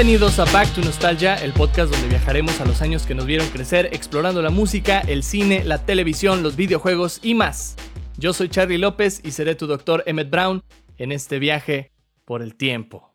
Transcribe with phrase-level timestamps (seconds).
[0.00, 3.46] Bienvenidos a Back to Nostalgia, el podcast donde viajaremos a los años que nos vieron
[3.48, 7.76] crecer explorando la música, el cine, la televisión, los videojuegos y más.
[8.16, 10.62] Yo soy Charlie López y seré tu doctor Emmett Brown
[10.96, 11.92] en este viaje
[12.24, 13.14] por el tiempo.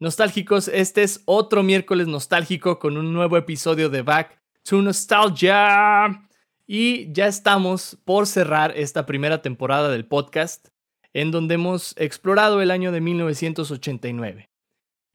[0.00, 6.26] Nostálgicos, este es otro miércoles nostálgico con un nuevo episodio de Back to Nostalgia.
[6.66, 10.68] Y ya estamos por cerrar esta primera temporada del podcast,
[11.12, 14.55] en donde hemos explorado el año de 1989.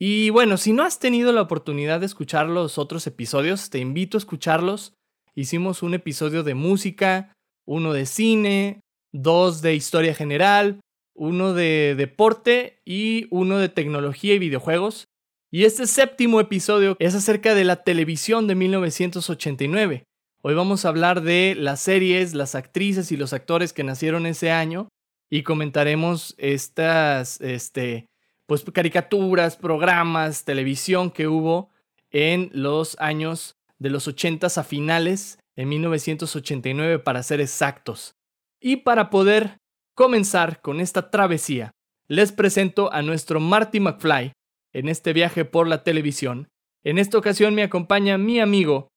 [0.04, 4.18] Y bueno, si no has tenido la oportunidad de escuchar los otros episodios, te invito
[4.18, 4.96] a escucharlos.
[5.36, 7.34] Hicimos un episodio de música,
[7.68, 8.82] uno de cine,
[9.14, 10.80] dos de historia general,
[11.14, 15.06] uno de deporte y uno de tecnología y videojuegos.
[15.52, 20.06] Y este séptimo episodio es acerca de la televisión de 1989.
[20.42, 24.50] Hoy vamos a hablar de las series, las actrices y los actores que nacieron ese
[24.50, 24.90] año
[25.30, 28.08] y comentaremos estas este,
[28.52, 31.70] pues, caricaturas, programas, televisión que hubo
[32.10, 38.12] en los años de los 80 a finales, en 1989 para ser exactos.
[38.60, 39.56] Y para poder
[39.96, 41.72] comenzar con esta travesía,
[42.10, 44.34] les presento a nuestro Marty McFly
[44.74, 46.50] en este viaje por la televisión.
[46.84, 48.90] En esta ocasión me acompaña mi amigo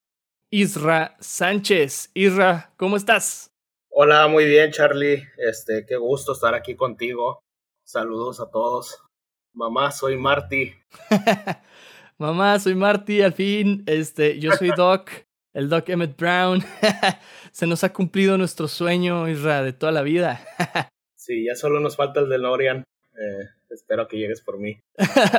[0.51, 2.11] Isra Sánchez.
[2.13, 3.53] Isra, ¿cómo estás?
[3.89, 5.23] Hola, muy bien, Charlie.
[5.37, 7.39] Este, qué gusto estar aquí contigo.
[7.85, 9.04] Saludos a todos.
[9.55, 10.75] Mamá, soy Marty.
[12.19, 13.23] Mamá, soy Marty.
[13.23, 15.11] Al fin, este, yo soy Doc,
[15.53, 16.63] el Doc Emmett Brown.
[17.53, 20.41] Se nos ha cumplido nuestro sueño, Isra, de toda la vida.
[21.15, 22.83] sí, ya solo nos falta el de Lorian.
[23.13, 24.81] Eh, espero que llegues por mí.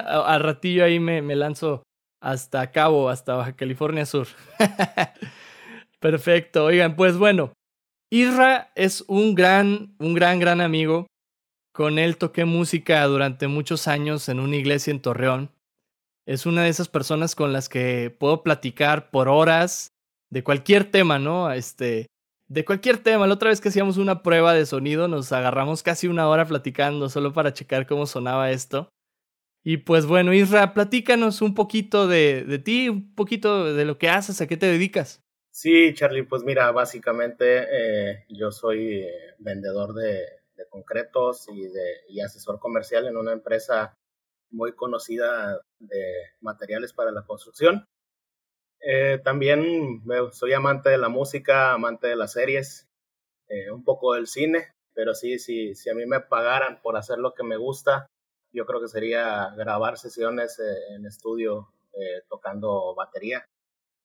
[0.07, 1.83] Al ratillo ahí me, me lanzo
[2.21, 4.27] hasta Cabo, hasta Baja California Sur.
[5.99, 7.51] Perfecto, oigan, pues bueno,
[8.09, 11.07] Isra es un gran, un gran, gran amigo.
[11.75, 15.51] Con él toqué música durante muchos años en una iglesia en Torreón.
[16.25, 19.91] Es una de esas personas con las que puedo platicar por horas
[20.29, 21.51] de cualquier tema, ¿no?
[21.51, 22.07] Este,
[22.47, 23.27] de cualquier tema.
[23.27, 27.09] La otra vez que hacíamos una prueba de sonido nos agarramos casi una hora platicando
[27.09, 28.87] solo para checar cómo sonaba esto.
[29.61, 34.07] Y pues bueno, Isra, platícanos un poquito de, de ti, un poquito de lo que
[34.07, 35.25] haces, a qué te dedicas.
[35.51, 39.09] Sí, Charlie, pues mira, básicamente eh, yo soy eh,
[39.39, 40.21] vendedor de,
[40.55, 43.93] de, concretos y, de, asesor comercial en una empresa
[44.51, 46.03] muy conocida de
[46.41, 47.85] materiales para la construcción.
[48.81, 52.87] Eh, también soy amante de la música, amante de las series,
[53.71, 57.33] un poco del cine, pero sí, sí, si a mí me pagaran por hacer lo
[57.33, 58.07] que me gusta,
[58.55, 63.45] yo creo que sería grabar sesiones eh, en estudio eh, tocando batería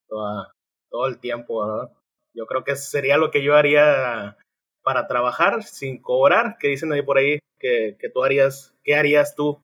[0.08, 1.88] todo el tiempo.
[2.34, 4.36] Yo creo que sería lo que yo haría
[4.82, 9.34] para trabajar sin cobrar, que dicen ahí por ahí que, que tú harías, ¿qué harías
[9.34, 9.62] tú?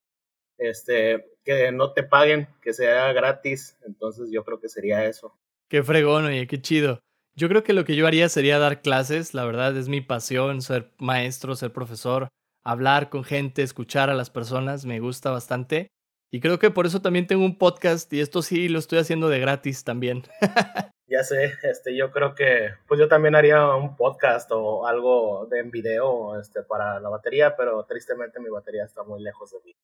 [0.59, 5.37] Este, que no te paguen, que sea gratis, entonces yo creo que sería eso.
[5.69, 7.01] Qué fregón, oye, qué chido.
[7.35, 10.63] Yo creo que lo que yo haría sería dar clases, la verdad es mi pasión,
[10.63, 12.29] ser maestro, ser profesor
[12.67, 15.87] hablar con gente, escuchar a las personas, me gusta bastante.
[16.33, 19.29] Y creo que por eso también tengo un podcast y esto sí lo estoy haciendo
[19.29, 20.25] de gratis también.
[21.09, 25.61] ya sé, este, yo creo que pues yo también haría un podcast o algo de
[25.61, 29.77] en video este, para la batería, pero tristemente mi batería está muy lejos de mí.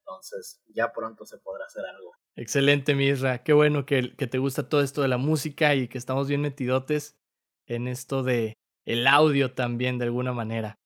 [0.00, 2.12] Entonces ya pronto se podrá hacer algo.
[2.36, 3.42] Excelente, Misra.
[3.42, 6.42] Qué bueno que, que te gusta todo esto de la música y que estamos bien
[6.42, 7.18] metidotes
[7.66, 10.76] en esto de el audio también de alguna manera.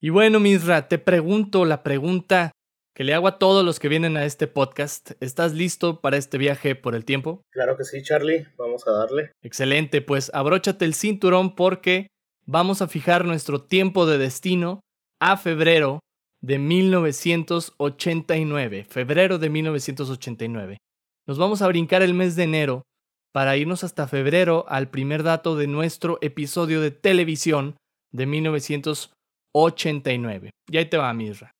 [0.00, 2.50] Y bueno, Misra, te pregunto la pregunta
[2.94, 5.12] que le hago a todos los que vienen a este podcast.
[5.20, 7.42] ¿Estás listo para este viaje por el tiempo?
[7.50, 8.46] Claro que sí, Charlie.
[8.56, 9.32] Vamos a darle.
[9.42, 12.08] Excelente, pues abróchate el cinturón porque
[12.44, 14.80] vamos a fijar nuestro tiempo de destino
[15.20, 16.00] a febrero
[16.40, 18.86] de 1989.
[18.88, 20.78] Febrero de 1989.
[21.26, 22.82] Nos vamos a brincar el mes de enero
[23.32, 27.76] para irnos hasta febrero al primer dato de nuestro episodio de televisión
[28.10, 29.22] de 1989.
[29.52, 30.50] 89.
[30.70, 31.52] Y ahí te va, Mirra.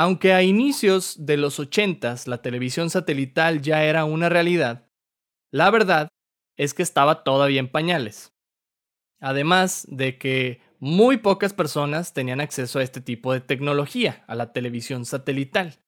[0.00, 4.88] Aunque a inicios de los 80 la televisión satelital ya era una realidad,
[5.50, 6.06] la verdad
[6.56, 8.32] es que estaba todavía en pañales.
[9.18, 14.52] Además de que muy pocas personas tenían acceso a este tipo de tecnología, a la
[14.52, 15.80] televisión satelital.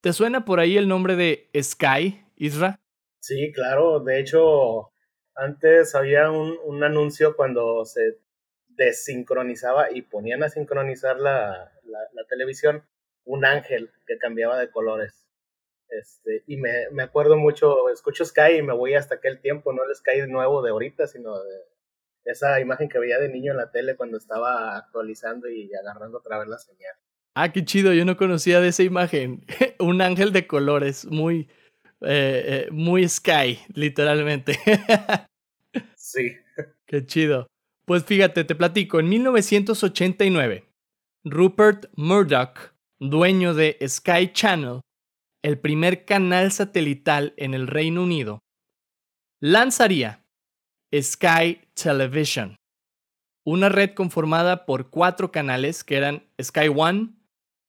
[0.00, 2.80] ¿Te suena por ahí el nombre de Sky, Isra?
[3.20, 4.00] Sí, claro.
[4.00, 4.92] De hecho,
[5.34, 8.18] antes había un, un anuncio cuando se
[8.78, 11.70] desincronizaba y ponían a sincronizar la,
[12.30, 12.82] televisión
[13.28, 15.24] un ángel que cambiaba de colores.
[15.90, 19.84] Este, y me, me, acuerdo mucho, escucho Sky y me voy hasta aquel tiempo, no
[19.84, 21.62] el Sky nuevo de ahorita, sino de
[22.24, 26.38] esa imagen que veía de niño en la tele cuando estaba actualizando y agarrando otra
[26.38, 26.94] vez la señal.
[27.34, 29.44] Ah, qué chido, yo no conocía de esa imagen.
[29.78, 31.48] un ángel de colores, muy,
[32.00, 34.58] eh, eh, muy Sky, literalmente.
[35.96, 36.36] sí.
[36.86, 37.46] Qué chido.
[37.84, 40.64] Pues fíjate, te platico, en 1989,
[41.24, 44.80] Rupert Murdoch, dueño de Sky Channel,
[45.42, 48.40] el primer canal satelital en el Reino Unido,
[49.40, 50.24] lanzaría
[50.92, 52.56] Sky Television,
[53.46, 57.14] una red conformada por cuatro canales que eran Sky One,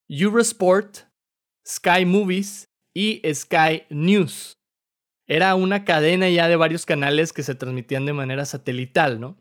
[0.08, 1.08] Eurosport,
[1.68, 2.66] Sky Movies
[2.96, 4.54] y Sky News.
[5.28, 9.38] Era una cadena ya de varios canales que se transmitían de manera satelital, ¿no?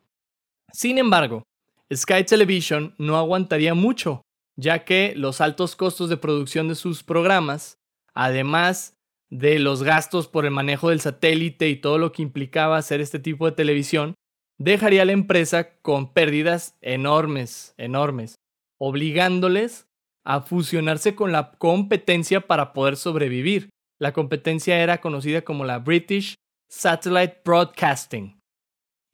[0.71, 1.45] Sin embargo,
[1.91, 4.21] Sky Television no aguantaría mucho,
[4.59, 7.79] ya que los altos costos de producción de sus programas,
[8.13, 8.99] además
[9.31, 13.21] de los gastos por el manejo del satélite y todo lo que implicaba hacer este
[13.21, 14.15] tipo de televisión,
[14.59, 18.35] dejaría a la empresa con pérdidas enormes, enormes,
[18.79, 19.87] obligándoles
[20.25, 23.71] a fusionarse con la competencia para poder sobrevivir.
[24.01, 26.35] La competencia era conocida como la British
[26.69, 28.41] Satellite Broadcasting.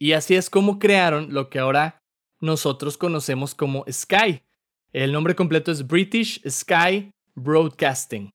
[0.00, 1.98] Y así es como crearon lo que ahora
[2.40, 4.42] nosotros conocemos como Sky.
[4.94, 8.30] El nombre completo es British Sky Broadcasting.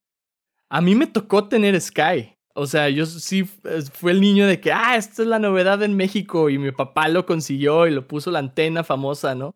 [0.69, 2.33] A mí me tocó tener Sky.
[2.53, 5.95] O sea, yo sí fue el niño de que, ah, esta es la novedad en
[5.95, 9.55] México y mi papá lo consiguió y lo puso la antena famosa, ¿no?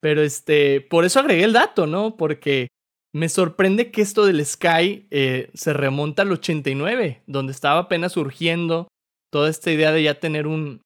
[0.00, 2.16] Pero este, por eso agregué el dato, ¿no?
[2.16, 2.66] Porque
[3.12, 8.88] me sorprende que esto del Sky eh, se remonta al 89, donde estaba apenas surgiendo
[9.30, 10.82] toda esta idea de ya tener un,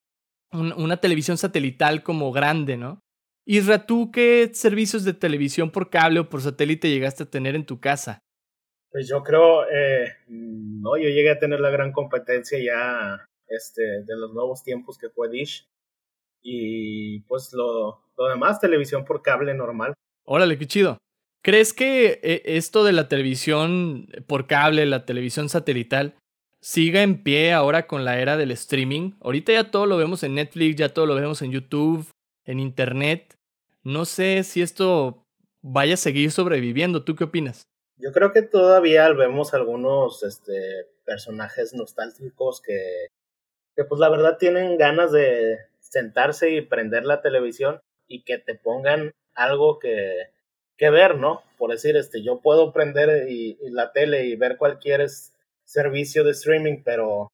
[0.52, 3.00] una televisión satelital como grande, ¿no?
[3.50, 7.64] Isra, ¿tú qué servicios de televisión por cable o por satélite llegaste a tener en
[7.64, 8.18] tu casa?
[8.90, 14.16] Pues yo creo, eh, no, yo llegué a tener la gran competencia ya este, de
[14.18, 15.66] los nuevos tiempos que fue Dish.
[16.42, 19.94] Y pues lo, lo demás, televisión por cable normal.
[20.26, 20.98] Órale, qué chido.
[21.42, 26.18] ¿Crees que eh, esto de la televisión por cable, la televisión satelital,
[26.60, 29.12] siga en pie ahora con la era del streaming?
[29.22, 32.06] Ahorita ya todo lo vemos en Netflix, ya todo lo vemos en YouTube,
[32.44, 33.37] en Internet.
[33.82, 35.26] No sé si esto
[35.62, 37.04] vaya a seguir sobreviviendo.
[37.04, 37.62] ¿Tú qué opinas?
[37.96, 43.08] Yo creo que todavía vemos algunos este, personajes nostálgicos que,
[43.74, 48.54] que, pues la verdad tienen ganas de sentarse y prender la televisión y que te
[48.54, 50.30] pongan algo que,
[50.78, 51.42] que ver, ¿no?
[51.58, 55.06] Por decir, este, yo puedo prender y, la tele y ver cualquier
[55.64, 57.28] servicio de streaming, pero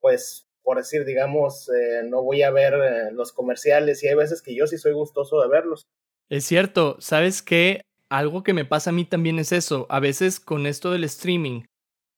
[0.00, 4.40] pues por decir, digamos, eh, no voy a ver eh, los comerciales y hay veces
[4.40, 5.88] que yo sí soy gustoso de verlos.
[6.28, 7.80] Es cierto, ¿sabes qué?
[8.08, 9.88] Algo que me pasa a mí también es eso.
[9.90, 11.62] A veces con esto del streaming,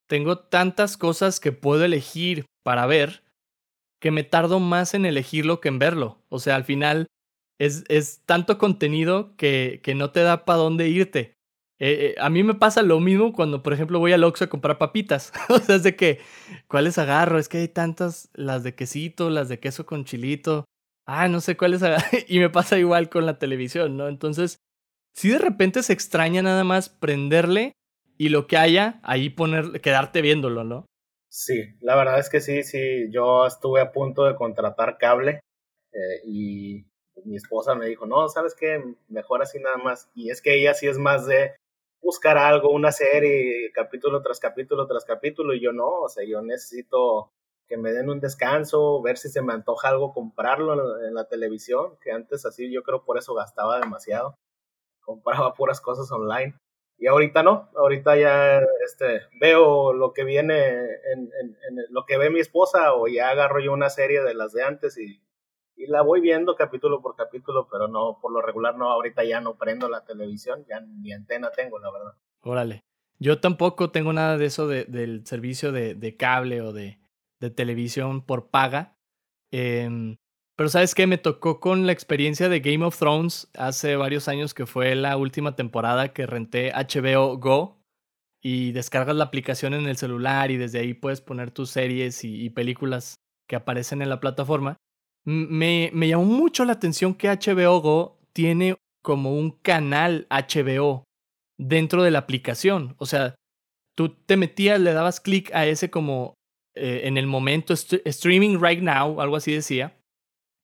[0.06, 3.22] tengo tantas cosas que puedo elegir para ver
[4.02, 6.18] que me tardo más en elegirlo que en verlo.
[6.28, 7.06] O sea, al final
[7.58, 11.38] es, es tanto contenido que, que no te da para dónde irte.
[11.84, 14.48] Eh, eh, a mí me pasa lo mismo cuando, por ejemplo, voy al Oxxo a
[14.48, 15.32] comprar papitas.
[15.48, 16.20] o sea, es de que,
[16.68, 17.40] ¿cuáles agarro?
[17.40, 20.64] Es que hay tantas, las de quesito, las de queso con chilito.
[21.06, 22.06] Ah, no sé cuáles agarro.
[22.28, 24.06] y me pasa igual con la televisión, ¿no?
[24.06, 24.58] Entonces,
[25.12, 27.72] si de repente se extraña nada más prenderle
[28.16, 30.86] y lo que haya, ahí poner, quedarte viéndolo, ¿no?
[31.28, 35.40] Sí, la verdad es que sí, sí, yo estuve a punto de contratar cable
[35.92, 36.86] eh, y
[37.24, 38.80] mi esposa me dijo, no, ¿sabes qué?
[39.08, 40.08] Mejor así nada más.
[40.14, 41.56] Y es que ella sí es más de
[42.02, 46.42] buscar algo, una serie, capítulo tras capítulo tras capítulo, y yo no, o sea, yo
[46.42, 47.30] necesito
[47.68, 51.96] que me den un descanso, ver si se me antoja algo, comprarlo en la televisión,
[52.02, 54.36] que antes así yo creo por eso gastaba demasiado
[55.00, 56.54] compraba puras cosas online.
[56.98, 61.30] Y ahorita no, ahorita ya este, veo lo que viene en,
[61.90, 64.96] lo que ve mi esposa o ya agarro yo una serie de las de antes
[64.98, 65.20] y,
[65.76, 69.40] y la voy viendo capítulo por capítulo, pero no, por lo regular no, ahorita ya
[69.40, 72.12] no prendo la televisión, ya ni antena tengo, la verdad.
[72.42, 72.84] Órale.
[73.18, 76.98] Yo tampoco tengo nada de eso de, del servicio de, de cable o de,
[77.40, 78.96] de televisión por paga.
[79.52, 80.16] Eh,
[80.56, 84.54] pero sabes qué, me tocó con la experiencia de Game of Thrones hace varios años
[84.54, 87.82] que fue la última temporada que renté HBO Go
[88.40, 92.50] y descargas la aplicación en el celular y desde ahí puedes poner tus series y,
[92.50, 93.16] películas
[93.48, 94.76] que aparecen en la plataforma.
[95.24, 101.04] Me, me llamó mucho la atención que HBO Go tiene como un canal HBO
[101.58, 102.94] dentro de la aplicación.
[102.98, 103.34] O sea,
[103.96, 106.34] tú te metías, le dabas clic a ese como
[106.74, 109.96] eh, en el momento streaming right now, algo así decía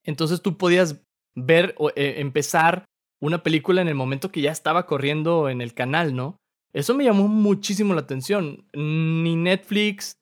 [0.08, 1.02] entonces tú podías
[1.36, 2.86] ver o eh, empezar
[3.20, 6.38] una película en el momento que ya estaba corriendo en el canal, ¿no?
[6.72, 8.66] Eso me llamó muchísimo la atención.
[8.72, 10.16] Ni Netflix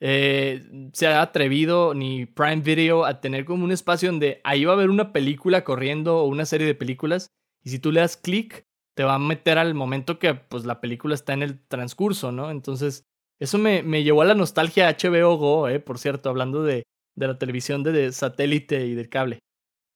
[0.00, 0.62] eh,
[0.92, 4.76] se ha atrevido, ni Prime Video, a tener como un espacio donde ahí va a
[4.76, 7.28] haber una película corriendo o una serie de películas.
[7.64, 8.64] Y si tú le das clic,
[8.94, 12.50] te va a meter al momento que pues, la película está en el transcurso, ¿no?
[12.50, 13.04] Entonces,
[13.40, 16.82] Eso me, me llevó a la nostalgia HBO Go, eh, por cierto, hablando de,
[17.14, 19.38] de la televisión de, satélite y del cable.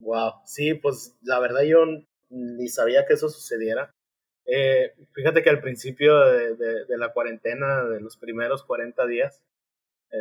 [0.00, 1.84] Wow, sí, pues la verdad yo
[2.30, 3.90] ni sabía que eso sucediera.
[4.46, 9.42] Eh, fíjate que al principio de, de, la cuarentena, de los primeros 40 días,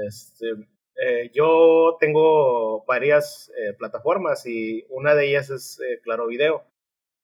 [0.07, 0.47] este,
[0.95, 6.65] eh, yo tengo varias eh, plataformas y una de ellas es Claro Video.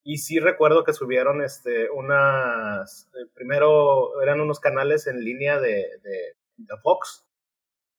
[0.04, 6.34] Y sí recuerdo que subieron este, unas, primero eran unos canales en línea de, de,
[6.82, 7.26] Fox,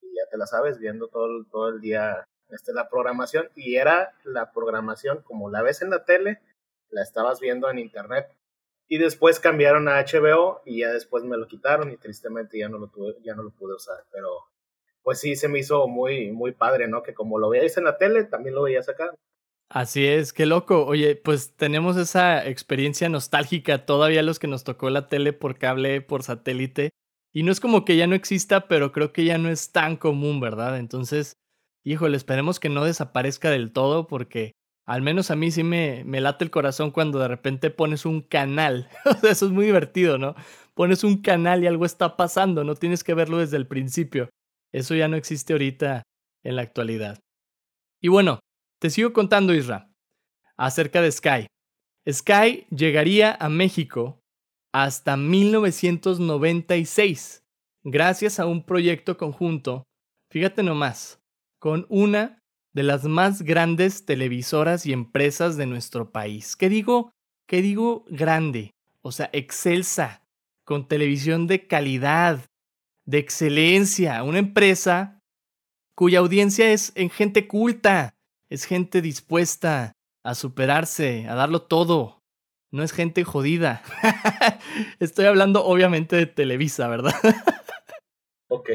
[0.01, 4.15] y ya te la sabes, viendo todo, todo el día este, la programación, y era
[4.25, 6.41] la programación como la ves en la tele,
[6.91, 8.35] la estabas viendo en internet.
[8.89, 12.79] Y después cambiaron a HBO y ya después me lo quitaron y tristemente ya no
[12.79, 14.05] lo tuve, ya no lo pude usar.
[14.11, 14.31] Pero
[15.09, 17.03] pues sí se me hizo muy, muy padre, ¿no?
[17.03, 19.15] Que como lo veíais en la tele, también lo veías acá.
[19.71, 20.85] Así es, qué loco.
[20.85, 26.03] Oye, pues tenemos esa experiencia nostálgica todavía los que nos tocó la tele por cable,
[26.03, 26.91] por satélite.
[27.33, 29.97] Y no es como que ya no exista, pero creo que ya no es tan
[29.97, 30.77] común, ¿verdad?
[30.77, 31.39] Entonces,
[31.85, 34.53] híjole, esperemos que no desaparezca del todo porque
[34.85, 38.21] al menos a mí sí me, me late el corazón cuando de repente pones un
[38.21, 38.91] canal.
[39.23, 40.35] Eso es muy divertido, ¿no?
[40.75, 44.29] Pones un canal y algo está pasando, no tienes que verlo desde el principio.
[44.73, 46.05] Eso ya no existe ahorita
[46.45, 47.19] en la actualidad.
[48.01, 48.41] Y bueno,
[48.81, 49.91] te sigo contando, Isra,
[50.57, 51.49] acerca de Sky.
[52.11, 54.21] Sky llegaría a México
[54.73, 57.43] hasta 1996,
[57.83, 59.83] gracias a un proyecto conjunto,
[60.31, 61.19] fíjate nomás,
[61.59, 62.39] con una
[62.75, 66.55] de las más grandes televisoras y empresas de nuestro país.
[66.55, 67.13] ¿Qué digo?
[67.49, 68.73] ¿Qué digo grande?
[69.03, 70.23] O sea, excelsa,
[70.65, 72.45] con televisión de calidad,
[73.09, 75.19] de excelencia, una empresa
[75.95, 78.15] cuya audiencia es en gente culta,
[78.51, 82.21] es gente dispuesta a superarse, a darlo todo.
[82.71, 83.83] No es gente jodida.
[85.01, 87.15] Estoy hablando obviamente de Televisa, ¿verdad?
[88.51, 88.71] ok.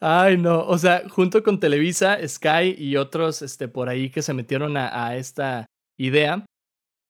[0.00, 0.66] Ay, no.
[0.66, 5.06] O sea, junto con Televisa, Sky y otros este, por ahí que se metieron a,
[5.06, 6.44] a esta idea,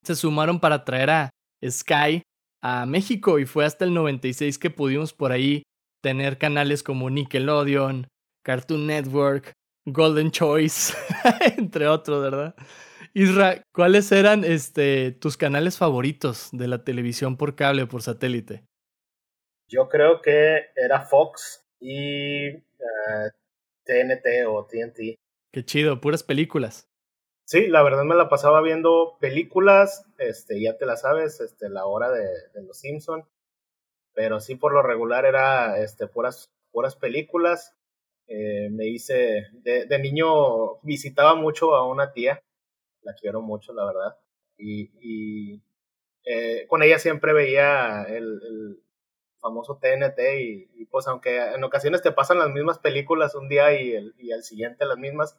[0.05, 1.31] se sumaron para traer a
[1.67, 2.21] Sky
[2.69, 5.63] a México y fue hasta el 96 que pudimos por ahí
[6.03, 8.09] tener canales como Nickelodeon,
[8.45, 9.53] Cartoon Network,
[9.85, 10.93] Golden Choice,
[11.59, 12.57] entre otros, ¿verdad?
[13.15, 18.65] Isra, ¿cuáles eran este, tus canales favoritos de la televisión por cable o por satélite?
[19.69, 22.51] Yo creo que era Fox y
[23.85, 25.17] TNT eh, o TNT.
[25.53, 26.89] Qué chido, puras películas.
[27.47, 31.87] Sí, la verdad me la pasaba viendo películas, este, ya te la sabes, este, la
[31.87, 32.27] hora de,
[32.63, 33.25] los Simpson,
[34.15, 37.75] pero sí por lo regular era, este, puras, puras películas.
[38.29, 42.43] Eh, me hice, de, de, niño visitaba mucho a una tía,
[43.03, 44.19] la quiero mucho, la verdad,
[44.59, 45.63] y, y
[46.25, 48.83] eh, con ella siempre veía el,
[49.41, 53.93] famoso TNT y, pues aunque en ocasiones te pasan las mismas películas un día y,
[53.93, 55.39] el, y al siguiente las mismas,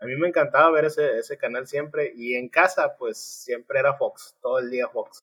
[0.00, 3.94] a mí me encantaba ver ese, ese canal siempre y en casa pues siempre era
[3.94, 5.20] Fox, todo el día Fox.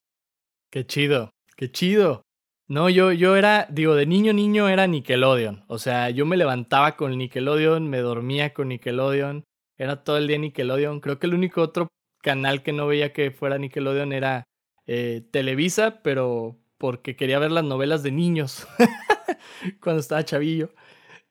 [0.69, 2.22] Qué chido, qué chido.
[2.67, 5.63] No, yo, yo era, digo, de niño niño era Nickelodeon.
[5.67, 9.46] O sea, yo me levantaba con Nickelodeon, me dormía con Nickelodeon,
[9.77, 11.00] era todo el día Nickelodeon.
[11.00, 11.88] Creo que el único otro
[12.22, 14.43] canal que no veía que fuera Nickelodeon era
[14.86, 18.67] eh, Televisa, pero porque quería ver las novelas de niños
[19.81, 20.74] cuando estaba chavillo.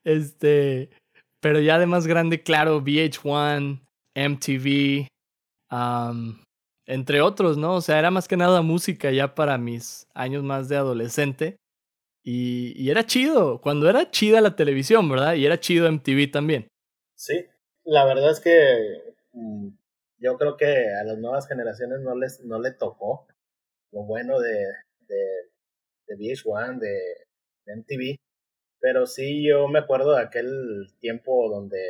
[0.05, 0.91] Este,
[1.47, 3.81] pero ya de más grande, claro, VH1,
[4.17, 5.07] MTV,
[6.87, 7.77] entre otros, ¿no?
[7.77, 11.57] O sea, era más que nada música ya para mis años más de adolescente.
[12.25, 15.35] Y, era chido, cuando era chida la televisión, ¿verdad?
[15.35, 16.67] Y era chido MTV también.
[17.15, 17.47] Sí,
[17.85, 19.69] la verdad es que mm,
[20.19, 20.67] yo creo que
[21.01, 23.29] a las nuevas generaciones no les no le tocó
[23.93, 24.67] lo bueno de,
[25.07, 25.23] de,
[26.09, 26.99] de VH1, de,
[27.67, 28.17] MTV.
[28.87, 31.81] Pero sí, yo me acuerdo de aquel tiempo donde,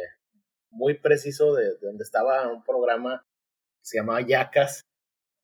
[0.70, 3.22] muy preciso, de, donde estaba un programa
[3.80, 4.80] que se llamaba Yacas.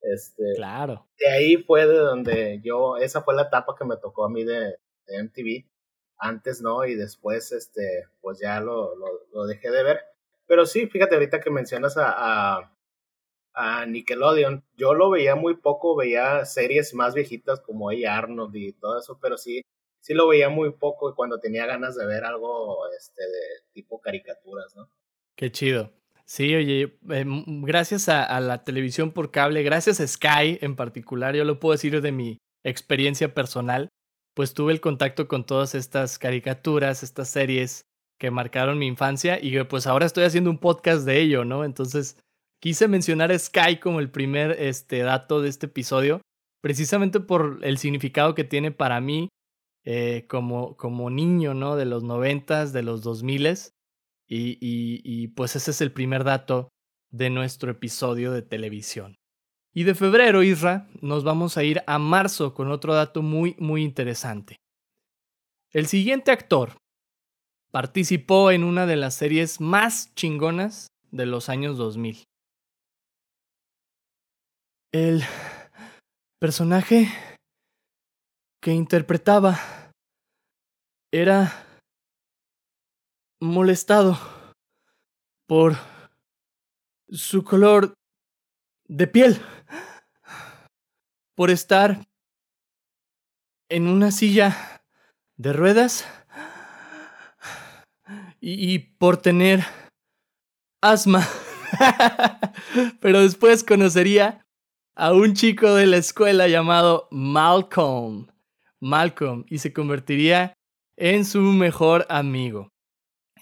[0.00, 1.06] Este, claro.
[1.18, 4.44] De ahí fue de donde yo, esa fue la etapa que me tocó a mí
[4.44, 5.68] de, de MTV.
[6.16, 10.00] Antes no, y después, este, pues ya lo, lo, lo, dejé de ver.
[10.46, 12.72] Pero sí, fíjate ahorita que mencionas a,
[13.52, 14.64] a Nickelodeon.
[14.78, 17.94] Yo lo veía muy poco, veía series más viejitas como A.
[18.08, 19.60] Arnold y todo eso, pero sí,
[20.02, 24.00] sí lo veía muy poco y cuando tenía ganas de ver algo este, de tipo
[24.00, 24.90] caricaturas, ¿no?
[25.36, 25.90] Qué chido.
[26.26, 31.34] Sí, oye, em, gracias a, a, la televisión por cable, gracias a Sky en particular,
[31.34, 33.88] yo lo puedo decir de mi experiencia personal,
[34.34, 37.82] pues tuve el contacto con todas estas caricaturas, estas series
[38.18, 41.64] que marcaron mi infancia y pues ahora estoy haciendo un podcast de ello, ¿no?
[41.64, 42.16] Entonces,
[42.62, 46.20] Quise mencionar a Sky como el primer este, dato de este episodio,
[46.62, 49.28] precisamente por el significado que tiene para mí
[49.84, 51.76] eh, como, como niño, ¿no?
[51.76, 53.74] De los noventas, de los dos miles.
[54.28, 56.70] Y, y, pues ese es el primer dato
[57.10, 59.16] de nuestro episodio de televisión.
[59.74, 63.82] Y de febrero, Isra, nos vamos a ir a marzo con otro dato muy, muy
[63.82, 64.56] interesante.
[65.70, 66.78] El siguiente actor
[67.70, 72.24] participó en una de las series más chingonas de los años 2000.
[74.92, 75.22] El
[76.38, 77.08] personaje
[78.62, 79.58] que interpretaba
[81.12, 81.66] era
[83.40, 84.16] molestado
[85.48, 85.76] por
[87.08, 87.92] su color
[88.86, 89.42] de piel,
[91.34, 92.06] por estar
[93.68, 94.80] en una silla
[95.36, 96.06] de ruedas
[98.40, 99.64] y, por tener
[100.80, 101.26] asma.
[103.00, 104.46] Pero después conocería
[104.94, 108.31] a un chico de la escuela llamado Malcolm.
[108.82, 110.54] Malcolm y se convertiría
[110.96, 112.68] en su mejor amigo.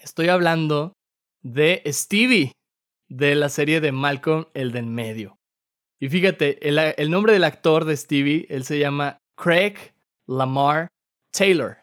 [0.01, 0.93] Estoy hablando
[1.41, 2.53] de Stevie,
[3.09, 5.35] de la serie de Malcolm, el de medio.
[5.99, 9.75] Y fíjate, el, el nombre del actor de Stevie, él se llama Craig
[10.27, 10.87] Lamar
[11.31, 11.77] Taylor.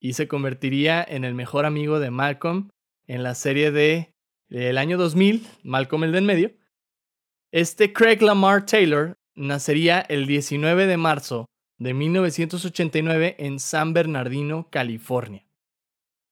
[0.00, 2.68] Y se convertiría en el mejor amigo de Malcolm
[3.06, 4.10] en la serie de
[4.50, 6.52] el año 2000, Malcolm el de en medio.
[7.50, 11.46] Este Craig Lamar Taylor nacería el 19 de marzo
[11.84, 15.44] de 1989 en San Bernardino, California.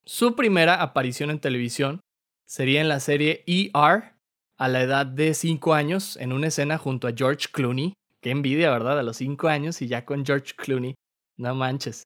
[0.03, 2.01] Su primera aparición en televisión
[2.47, 4.15] sería en la serie ER
[4.57, 7.93] a la edad de 5 años en una escena junto a George Clooney.
[8.23, 8.99] Qué envidia, ¿verdad?
[8.99, 10.95] A los 5 años y ya con George Clooney.
[11.37, 12.05] No manches.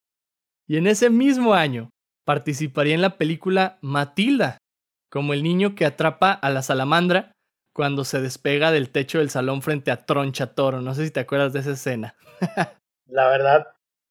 [0.67, 1.91] Y en ese mismo año
[2.25, 4.59] participaría en la película Matilda,
[5.09, 7.30] como el niño que atrapa a la salamandra
[7.73, 10.82] cuando se despega del techo del salón frente a Troncha Toro.
[10.82, 12.17] No sé si te acuerdas de esa escena.
[13.06, 13.66] la verdad,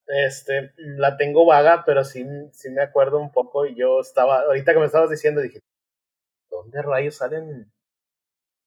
[0.08, 3.66] este, la tengo vaga, pero sí, sí me acuerdo un poco.
[3.66, 5.60] Y yo estaba, ahorita que me estabas diciendo, dije,
[6.50, 7.72] ¿dónde rayos salen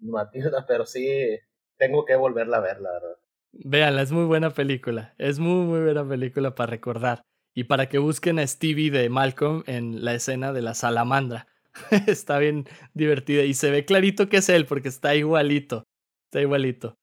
[0.00, 0.64] Matilda?
[0.66, 1.38] Pero sí,
[1.76, 3.16] tengo que volverla a ver, la verdad.
[3.52, 5.14] Véanla, es muy buena película.
[5.18, 7.22] Es muy, muy buena película para recordar.
[7.54, 11.46] Y para que busquen a Stevie de Malcolm en la escena de la salamandra.
[12.06, 15.84] está bien divertida y se ve clarito que es él porque está igualito.
[16.26, 16.94] Está igualito.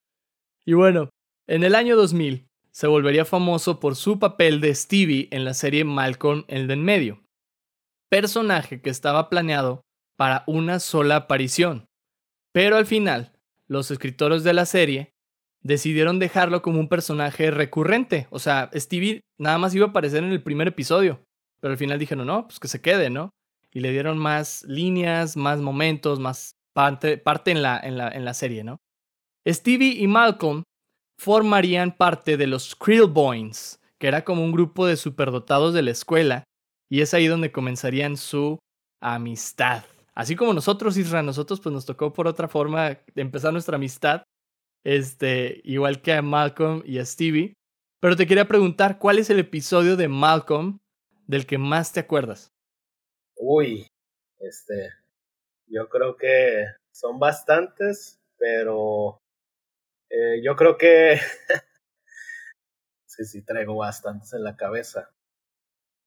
[0.65, 1.09] Y bueno,
[1.47, 5.85] en el año 2000 se volvería famoso por su papel de Stevie en la serie
[5.85, 7.23] Malcolm el de medio,
[8.09, 9.85] personaje que estaba planeado
[10.17, 11.85] para una sola aparición.
[12.51, 13.31] Pero al final,
[13.67, 15.13] los escritores de la serie
[15.61, 18.27] decidieron dejarlo como un personaje recurrente.
[18.29, 21.23] O sea, Stevie nada más iba a aparecer en el primer episodio.
[21.61, 23.29] Pero al final dijeron, no, pues que se quede, ¿no?
[23.71, 28.25] Y le dieron más líneas, más momentos, más parte, parte en, la, en, la, en
[28.25, 28.81] la serie, ¿no?
[29.47, 30.63] Stevie y Malcolm
[31.17, 32.75] formarían parte de los
[33.09, 36.43] Boys, que era como un grupo de superdotados de la escuela,
[36.89, 38.59] y es ahí donde comenzarían su
[39.01, 39.83] amistad.
[40.13, 44.23] Así como nosotros, Isra, nosotros pues nos tocó por otra forma empezar nuestra amistad,
[44.83, 47.53] este, igual que a Malcolm y a Stevie.
[47.99, 50.79] Pero te quería preguntar, ¿cuál es el episodio de Malcolm
[51.27, 52.53] del que más te acuerdas?
[53.35, 53.87] Uy,
[54.39, 54.91] este,
[55.67, 59.19] yo creo que son bastantes, pero
[60.09, 61.19] eh, yo creo que
[63.05, 65.11] sí, sí traigo bastantes en la cabeza.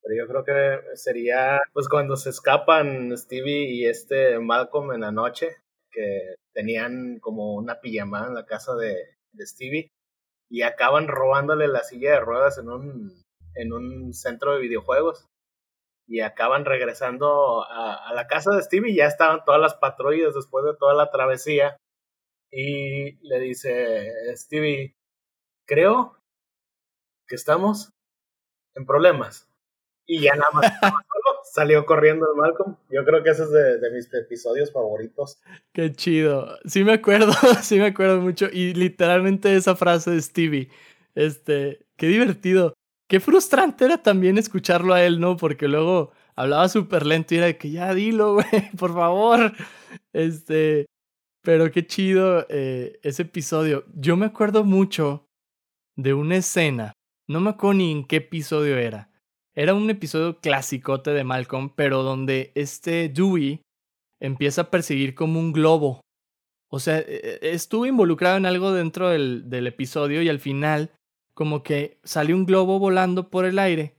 [0.03, 5.13] Pero yo creo que sería pues cuando se escapan Stevie y este Malcolm en la
[5.13, 5.57] noche,
[5.91, 9.93] que tenían como una pijamada en la casa de, Stevie
[10.51, 13.23] y acaban robándole la silla de ruedas en un,
[13.55, 15.29] en un centro de videojuegos
[16.09, 20.65] y acaban regresando a, a, la casa de Stevie ya estaban todas las patrullas después
[20.65, 21.77] de toda la travesía
[22.51, 24.97] y le dice, Stevie,
[25.67, 26.17] creo
[27.27, 27.93] que estamos
[28.75, 29.49] en problemas.
[30.07, 30.73] Y ya nada más
[31.53, 32.77] salió corriendo el Malcolm.
[32.91, 35.41] Yo creo que ese es de, mis episodios favoritos.
[35.73, 36.59] Qué chido.
[36.65, 37.33] Sí me acuerdo,
[37.63, 38.49] sí me acuerdo mucho.
[38.51, 40.71] Y literalmente esa frase de Stevie.
[41.15, 42.75] Este, qué divertido.
[43.09, 45.37] Qué frustrante era también escucharlo a él, ¿no?
[45.37, 49.53] Porque luego hablaba súper lento y era de que ya dilo, güey, por favor.
[50.13, 50.87] Este,
[51.43, 53.85] pero qué chido eh, ese episodio.
[53.95, 55.27] Yo me acuerdo mucho
[55.97, 56.93] de una escena.
[57.29, 59.11] No me acuerdo ni en qué episodio era.
[59.55, 63.63] Era un episodio clasicote de Malcolm, pero donde este Dewey
[64.21, 66.01] empieza a perseguir como un globo.
[66.71, 70.93] O sea, e, e, estuvo involucrado en algo dentro del, del episodio y al final
[71.35, 73.97] como que sale un globo volando por el aire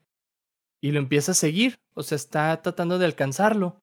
[0.82, 1.80] y lo empieza a seguir.
[1.93, 3.80] O sea, está tratando de alcanzarlo.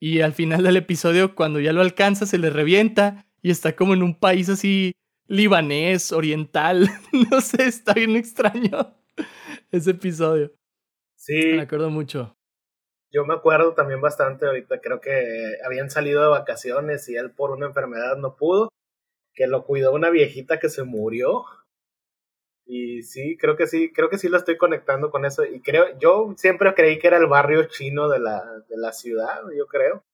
[0.00, 3.94] Y al final del episodio, cuando ya lo alcanza, se le revienta y está como
[3.94, 4.92] en un país así
[5.26, 6.88] libanés, oriental.
[7.30, 8.96] no sé, está bien extraño
[9.70, 10.52] ese episodio.
[11.16, 11.52] Sí.
[11.54, 12.34] Me acuerdo mucho.
[13.10, 17.50] Yo me acuerdo también bastante ahorita, creo que habían salido de vacaciones y él por
[17.50, 18.68] una enfermedad no pudo,
[19.32, 21.44] que lo cuidó una viejita que se murió.
[22.70, 25.42] Y sí, creo que sí, creo que sí lo estoy conectando con eso.
[25.42, 29.40] Y creo, yo siempre creí que era el barrio chino de la, de la ciudad,
[29.56, 30.04] yo creo.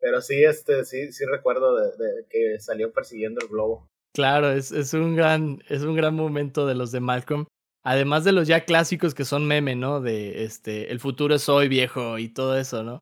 [0.00, 3.86] Pero sí, este, sí, sí recuerdo de, que salió persiguiendo el globo.
[4.14, 7.44] Claro, es, es, un gran, es un gran momento de los de Malcolm.
[7.84, 10.00] Además de los ya clásicos que son meme, ¿no?
[10.00, 13.00] De este, el futuro es hoy viejo y todo eso, ¿no?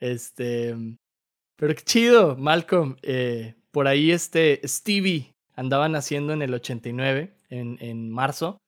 [0.00, 0.76] Este,
[1.56, 2.96] pero qué chido, Malcolm.
[3.02, 8.58] Eh, por ahí este Stevie andaba naciendo en el 89, en, en marzo.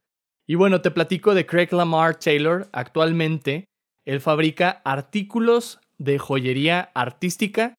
[0.46, 2.68] Y bueno, te platico de Craig Lamar Taylor.
[2.72, 3.66] Actualmente,
[4.04, 7.74] él fabrica artículos de joyería artística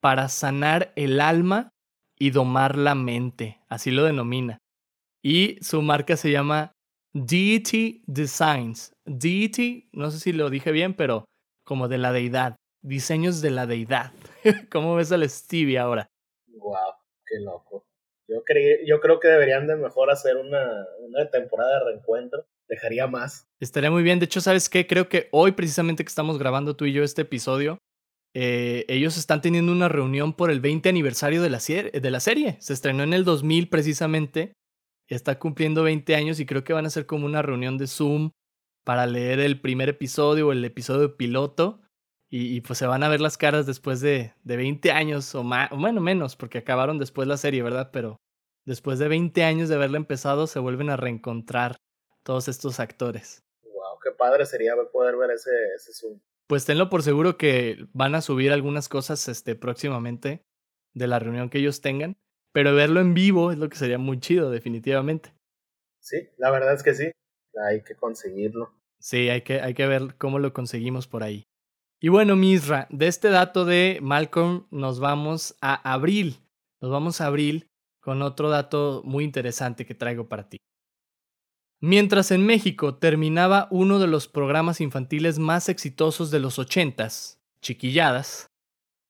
[0.00, 1.70] para sanar el alma
[2.18, 4.58] y domar la mente, así lo denomina.
[5.22, 6.72] Y su marca se llama
[7.14, 8.92] Deity Designs.
[9.04, 11.24] Deity, no sé si lo dije bien, pero
[11.64, 12.56] como de la deidad.
[12.82, 14.12] Diseños de la deidad.
[14.70, 16.08] ¿Cómo ves al Stevie ahora?
[16.48, 16.94] Wow,
[17.26, 17.84] qué loco.
[18.32, 22.44] Yo, creí, yo creo que deberían de mejor hacer una, una temporada de reencuentro.
[22.68, 23.46] Dejaría más.
[23.60, 24.18] Estaría muy bien.
[24.18, 24.86] De hecho, ¿sabes qué?
[24.86, 27.78] Creo que hoy, precisamente que estamos grabando tú y yo este episodio,
[28.34, 32.56] eh, ellos están teniendo una reunión por el 20 aniversario de la, de la serie.
[32.60, 34.52] Se estrenó en el 2000 precisamente
[35.14, 38.30] está cumpliendo 20 años y creo que van a hacer como una reunión de Zoom
[38.84, 41.80] para leer el primer episodio o el episodio piloto.
[42.34, 45.68] Y, pues se van a ver las caras después de, de 20 años o más,
[45.68, 47.90] bueno, menos, porque acabaron después la serie, ¿verdad?
[47.92, 48.16] Pero
[48.64, 51.76] después de 20 años de haberla empezado, se vuelven a reencontrar
[52.22, 53.42] todos estos actores.
[53.64, 56.20] Wow, qué padre sería poder ver ese, ese Zoom.
[56.46, 60.44] Pues tenlo por seguro que van a subir algunas cosas este, próximamente
[60.94, 62.16] de la reunión que ellos tengan.
[62.52, 65.32] Pero verlo en vivo es lo que sería muy chido, definitivamente.
[66.00, 67.10] Sí, la verdad es que sí.
[67.66, 68.74] Hay que conseguirlo.
[68.98, 71.44] Sí, hay que, hay que ver cómo lo conseguimos por ahí.
[72.00, 76.40] Y bueno, Misra, de este dato de Malcolm nos vamos a abril.
[76.80, 77.70] Nos vamos a abril
[78.02, 80.58] con otro dato muy interesante que traigo para ti.
[81.80, 88.46] Mientras en México terminaba uno de los programas infantiles más exitosos de los ochentas, Chiquilladas,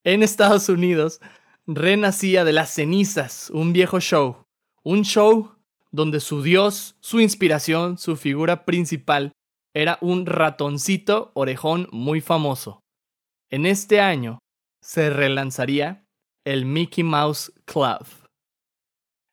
[0.05, 1.21] en Estados Unidos
[1.67, 4.45] renacía de las cenizas un viejo show,
[4.83, 5.53] un show
[5.91, 9.33] donde su dios, su inspiración, su figura principal
[9.75, 12.81] era un ratoncito orejón muy famoso.
[13.51, 14.39] En este año
[14.83, 16.05] se relanzaría
[16.45, 18.22] el Mickey Mouse Club.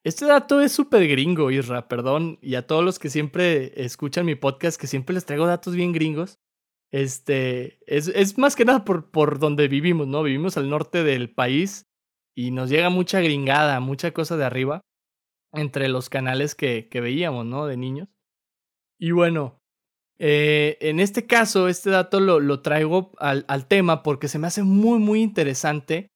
[0.04, 4.36] Este dato es súper gringo, Isra, perdón, y a todos los que siempre escuchan mi
[4.36, 6.40] podcast, que siempre les traigo datos bien gringos.
[6.92, 10.24] Este, es, más que nada por, por donde vivimos, ¿no?
[10.24, 11.86] Vivimos al norte del país
[12.36, 14.82] y nos llega mucha gringada, mucha cosa de arriba
[15.52, 17.66] entre los canales que, que veíamos, ¿no?
[17.68, 18.08] De niños.
[18.98, 19.60] Y bueno,
[20.18, 24.48] eh, en este caso, este dato lo, lo traigo al, al, tema porque se me
[24.48, 26.10] hace muy, muy interesante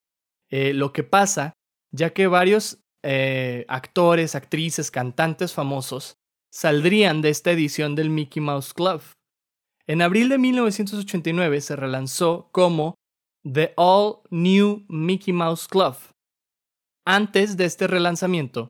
[0.49, 1.53] eh, lo que pasa,
[1.91, 6.15] ya que varios eh, actores, actrices, cantantes famosos
[6.51, 9.01] saldrían de esta edición del Mickey Mouse Club.
[9.87, 12.95] En abril de 1989 se relanzó como
[13.43, 15.95] The All New Mickey Mouse Club,
[17.05, 18.69] antes de este relanzamiento,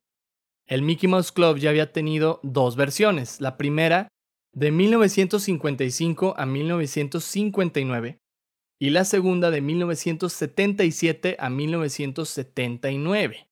[0.68, 3.40] el Mickey Mouse Club ya había tenido dos versiones.
[3.40, 4.08] La primera
[4.54, 8.18] de 1955 a 1959
[8.80, 13.48] y la segunda de 1977 a 1979.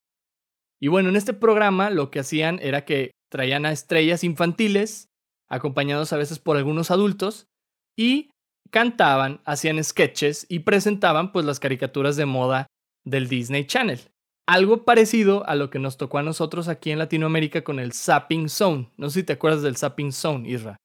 [0.82, 5.10] Y bueno, en este programa lo que hacían era que traían a estrellas infantiles,
[5.48, 7.48] acompañados a veces por algunos adultos,
[7.96, 8.32] y
[8.72, 12.68] cantaban, hacían sketches y presentaban pues las caricaturas de moda
[13.06, 14.00] del Disney Channel.
[14.48, 18.50] Algo parecido a lo que nos tocó a nosotros aquí en Latinoamérica con el Zapping
[18.50, 18.92] Zone.
[18.98, 20.78] No sé si te acuerdas del Zapping Zone, Isra.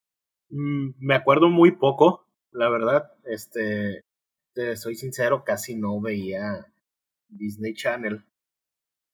[0.49, 3.11] Mm, me acuerdo muy poco, la verdad.
[3.25, 4.03] Este,
[4.53, 6.67] te soy sincero, casi no veía
[7.29, 8.23] Disney Channel.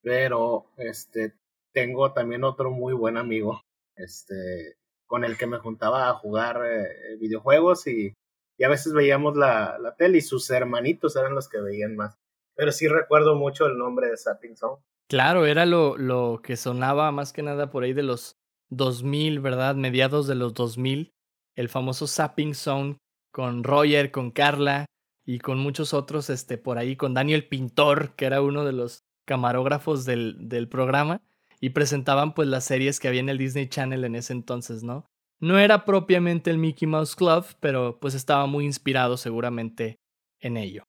[0.03, 1.33] Pero, este,
[1.73, 3.61] tengo también otro muy buen amigo,
[3.95, 4.75] este,
[5.07, 8.13] con el que me juntaba a jugar eh, videojuegos y,
[8.57, 12.17] y, a veces veíamos la, la tele y sus hermanitos eran los que veían más
[12.55, 14.81] pero sí recuerdo mucho el nombre de Sapping Zone.
[15.09, 18.37] Claro, era lo, lo que sonaba más que nada por ahí de los
[18.69, 19.75] 2000, ¿verdad?
[19.75, 21.11] Mediados de los 2000,
[21.55, 22.97] el famoso Sapping Zone
[23.31, 24.85] con Roger, con Carla
[25.25, 29.02] y con muchos otros, este, por ahí, con Daniel Pintor, que era uno de los
[29.25, 31.21] camarógrafos del, del programa,
[31.59, 35.05] y presentaban pues las series que había en el Disney Channel en ese entonces, ¿no?
[35.39, 39.95] No era propiamente el Mickey Mouse Club, pero pues estaba muy inspirado seguramente
[40.39, 40.83] en ello.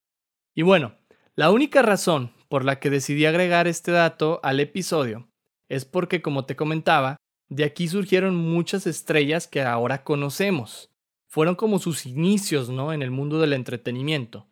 [0.55, 0.97] Y bueno,
[1.37, 5.29] la única razón por la que decidí agregar este dato al episodio
[5.69, 7.17] es porque, como te comentaba,
[7.49, 10.91] de aquí surgieron muchas estrellas que ahora conocemos.
[11.35, 12.93] fueron como sus inicios, ¿no?
[12.93, 14.47] En el mundo del entretenimiento.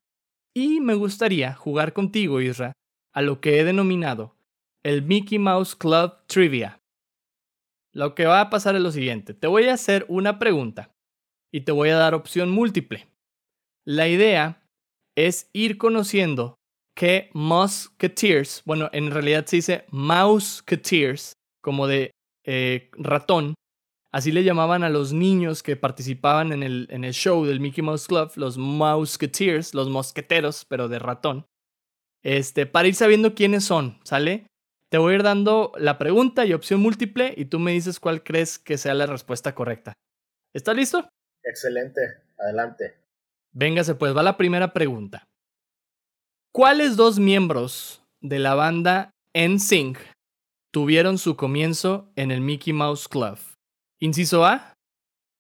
[0.53, 2.73] Y me gustaría jugar contigo, Isra,
[3.13, 4.35] a lo que he denominado
[4.83, 6.81] el Mickey Mouse Club Trivia.
[7.93, 9.35] Lo que va a pasar es lo siguiente.
[9.35, 10.95] Te voy a hacer una pregunta
[11.53, 13.07] y te voy a dar opción múltiple.
[13.85, 14.63] La idea
[15.15, 16.57] es ir conociendo
[16.95, 22.11] que Musketeers, bueno, en realidad se dice Mouseketeers, como de
[22.45, 23.55] eh, ratón.
[24.11, 27.83] Así le llamaban a los niños que participaban en el, en el show del Mickey
[27.83, 31.47] Mouse Club, los Mouseketeers, los mosqueteros, pero de ratón.
[32.23, 34.47] Este, para ir sabiendo quiénes son, ¿sale?
[34.89, 38.23] Te voy a ir dando la pregunta y opción múltiple y tú me dices cuál
[38.23, 39.95] crees que sea la respuesta correcta.
[40.55, 41.09] ¿Estás listo?
[41.43, 42.01] Excelente,
[42.39, 43.01] adelante.
[43.53, 45.25] Véngase, pues va la primera pregunta.
[46.53, 49.99] ¿Cuáles dos miembros de la banda NSYNC
[50.71, 53.39] tuvieron su comienzo en el Mickey Mouse Club?
[53.99, 54.75] Inciso A,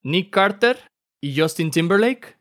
[0.02, 0.78] Nick Carter
[1.20, 2.38] y Justin Timberlake.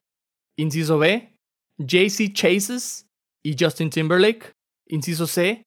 [0.58, 1.34] Inciso B,
[1.78, 3.11] JC Chases
[3.44, 4.54] y Justin Timberlake.
[4.88, 5.64] Inciso C,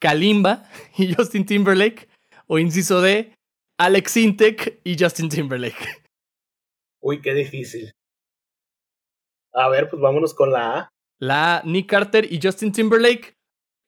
[0.00, 0.64] Kalimba
[0.96, 2.08] y Justin Timberlake.
[2.46, 3.34] O inciso D,
[3.78, 6.02] Alex Intec y Justin Timberlake.
[7.02, 7.92] Uy, qué difícil.
[9.52, 10.88] A ver, pues vámonos con la A.
[11.18, 13.34] La A, Nick Carter y Justin Timberlake.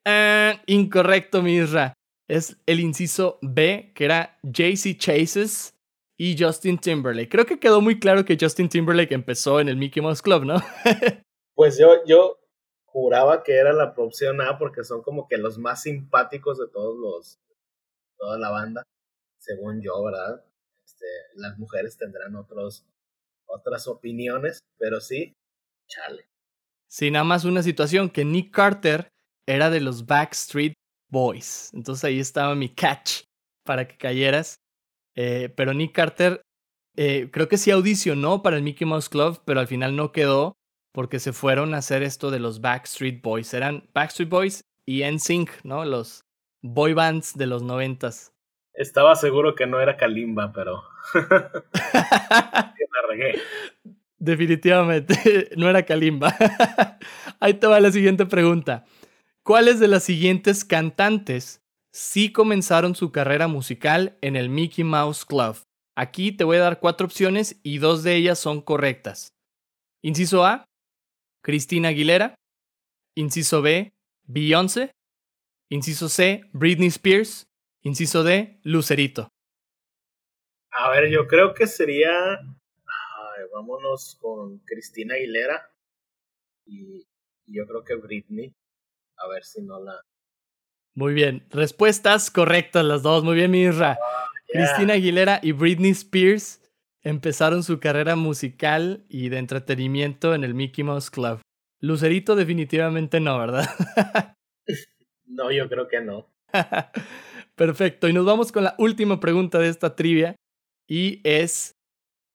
[0.05, 1.95] Eh, incorrecto, Misra.
[2.29, 5.75] Es el inciso B, que era JC Chases
[6.19, 7.29] y Justin Timberlake.
[7.29, 10.57] Creo que quedó muy claro que Justin Timberlake empezó en el Mickey Mouse Club, ¿no?
[11.55, 12.39] pues yo, yo
[12.93, 16.97] juraba que era la opción A porque son como que los más simpáticos de todos
[16.99, 17.41] los,
[18.19, 18.83] toda la banda,
[19.39, 20.45] según yo, ¿verdad?
[20.85, 22.87] Este, las mujeres tendrán otros,
[23.47, 25.35] otras opiniones, pero sí,
[25.89, 26.27] chale.
[26.87, 29.09] Sí, nada más una situación que Nick Carter
[29.47, 30.75] era de los Backstreet
[31.11, 31.71] Boys.
[31.73, 33.23] Entonces ahí estaba mi catch
[33.65, 34.57] para que cayeras.
[35.15, 36.43] Eh, pero Nick Carter
[36.97, 40.55] eh, creo que sí audicionó para el Mickey Mouse Club, pero al final no quedó
[40.93, 43.53] porque se fueron a hacer esto de los Backstreet Boys.
[43.55, 45.85] Eran Backstreet Boys y NSYNC, ¿no?
[45.85, 46.25] Los
[46.63, 48.33] boy bands de los noventas.
[48.75, 50.83] Estaba seguro que no era Kalimba, pero...
[51.15, 53.41] la regué.
[54.19, 56.35] Definitivamente, no era Kalimba.
[57.41, 58.85] Ahí te va la siguiente pregunta.
[59.43, 61.61] ¿Cuáles de las siguientes cantantes
[61.93, 65.57] sí comenzaron su carrera musical en el Mickey Mouse Club?
[65.97, 69.33] Aquí te voy a dar cuatro opciones y dos de ellas son correctas.
[70.03, 70.65] Inciso A,
[71.43, 72.35] Cristina Aguilera.
[73.15, 73.93] Inciso B,
[74.25, 74.93] Beyoncé.
[75.69, 77.47] Inciso C, Britney Spears.
[77.83, 79.29] Inciso D, Lucerito.
[80.71, 82.41] A ver, yo creo que sería
[83.53, 85.71] vámonos con Cristina Aguilera
[86.67, 87.07] y,
[87.47, 88.55] yo creo que Britney.
[89.17, 90.01] A ver si no la.
[90.95, 93.25] Muy bien, respuestas correctas las dos.
[93.25, 93.99] Muy bien, Mirra.
[94.01, 96.62] Ah, Cristina Aguilera y Britney Spears
[97.03, 101.41] empezaron su carrera musical y de entretenimiento en el Mickey Mouse Club.
[101.81, 103.69] Lucerito definitivamente no, ¿verdad?
[105.27, 106.27] no, yo creo que no.
[107.57, 110.37] Perfecto, y nos vamos con la última pregunta de esta trivia
[110.89, 111.75] y es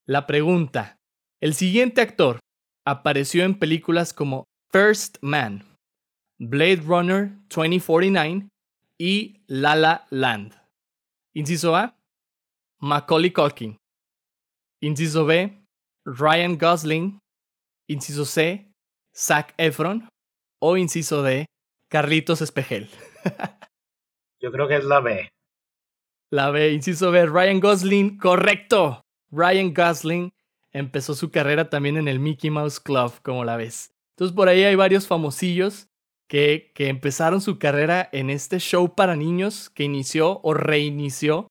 [0.05, 0.97] la pregunta,
[1.41, 2.39] el siguiente actor
[2.85, 5.63] apareció en películas como First Man,
[6.39, 8.47] Blade Runner 2049
[8.97, 10.53] y La La Land.
[11.33, 11.97] Inciso A,
[12.79, 13.77] Macaulay Culkin.
[14.81, 15.57] Inciso B,
[16.05, 17.19] Ryan Gosling.
[17.89, 18.71] Inciso C,
[19.15, 20.07] Zac Efron.
[20.61, 21.45] O inciso D,
[21.89, 22.89] Carlitos Espejel.
[24.41, 25.29] Yo creo que es la B.
[26.31, 29.01] La B, inciso B, Ryan Gosling, correcto.
[29.31, 30.31] Ryan Gosling
[30.71, 33.91] empezó su carrera también en el Mickey Mouse Club, como la ves.
[34.15, 35.87] Entonces por ahí hay varios famosillos
[36.27, 41.47] que, que empezaron su carrera en este show para niños que inició o reinició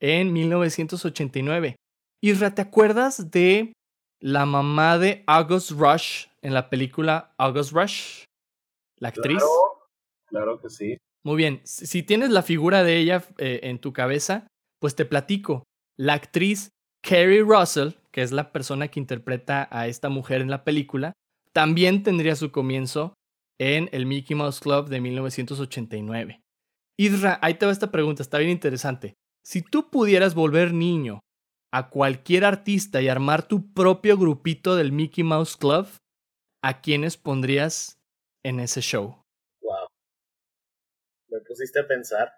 [0.00, 1.76] en 1989.
[2.26, 3.72] Isra, ¿te acuerdas de
[4.18, 8.24] la mamá de August Rush en la película August Rush?
[8.98, 9.40] La actriz.
[10.26, 10.96] Claro, que sí.
[11.24, 14.48] Muy bien, si tienes la figura de ella eh, en tu cabeza,
[14.80, 15.62] pues te platico.
[15.96, 20.64] La actriz Carrie Russell, que es la persona que interpreta a esta mujer en la
[20.64, 21.12] película,
[21.52, 23.14] también tendría su comienzo
[23.60, 26.40] en el Mickey Mouse Club de 1989.
[26.98, 29.14] Isra, ahí te va esta pregunta, está bien interesante.
[29.44, 31.20] Si tú pudieras volver niño
[31.76, 35.86] a cualquier artista y armar tu propio grupito del Mickey Mouse Club,
[36.62, 38.00] ¿a quiénes pondrías
[38.42, 39.22] en ese show?
[39.60, 39.86] Wow.
[41.28, 42.32] Me pusiste a pensar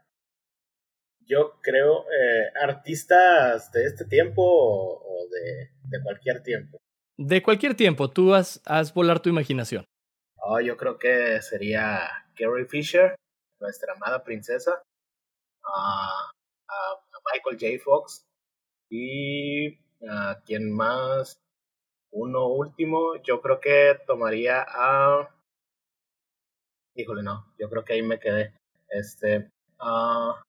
[1.29, 6.79] yo creo, eh, artistas de este tiempo o, de, de, cualquier tiempo.
[7.18, 9.85] De cualquier tiempo, tú has, has volar tu imaginación.
[10.38, 13.14] Oh, yo creo que sería Carrie Fisher,
[13.61, 14.83] nuestra amada princesa,
[15.62, 16.31] a
[17.31, 17.85] Michael J.
[17.85, 18.28] Fox
[18.90, 21.40] y a quien más,
[22.11, 25.29] uno último, yo creo que tomaría a...
[26.94, 28.55] Híjole, no, yo creo que ahí me quedé.
[28.90, 30.42] Este, ah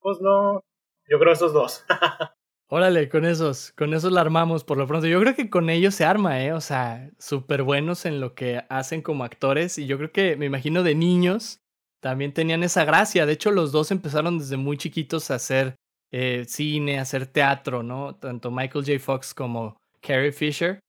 [0.00, 0.64] pues no,
[1.08, 1.84] yo creo esos dos.
[2.70, 5.06] Órale, con esos, con esos la armamos por lo pronto.
[5.06, 6.52] Yo creo que con ellos se arma, ¿eh?
[6.52, 10.46] O sea, súper buenos en lo que hacen como actores y yo creo que, me
[10.46, 11.60] imagino, de niños
[12.00, 13.24] también tenían esa gracia.
[13.24, 15.76] De hecho, los dos empezaron desde muy chiquitos a hacer
[16.10, 18.16] eh, cine, hacer teatro, ¿no?
[18.16, 18.98] Tanto Michael J.
[18.98, 20.80] Fox como Carrie Fisher,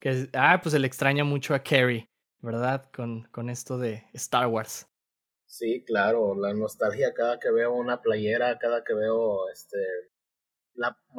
[0.00, 2.06] que, ah, pues se le extraña mucho a Carrie,
[2.40, 2.90] ¿verdad?
[2.92, 4.86] Con, con esto de Star Wars.
[5.46, 9.78] Sí, claro, la nostalgia cada que veo una playera, cada que veo este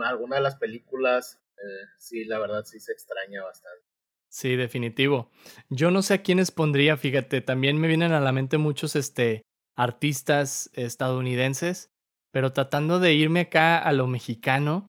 [0.06, 3.86] alguna de las películas, eh, sí, la verdad sí se extraña bastante.
[4.30, 5.32] Sí, definitivo.
[5.70, 9.42] Yo no sé a quiénes pondría, fíjate, también me vienen a la mente muchos este,
[9.76, 11.90] artistas estadounidenses,
[12.32, 14.88] pero tratando de irme acá a lo mexicano,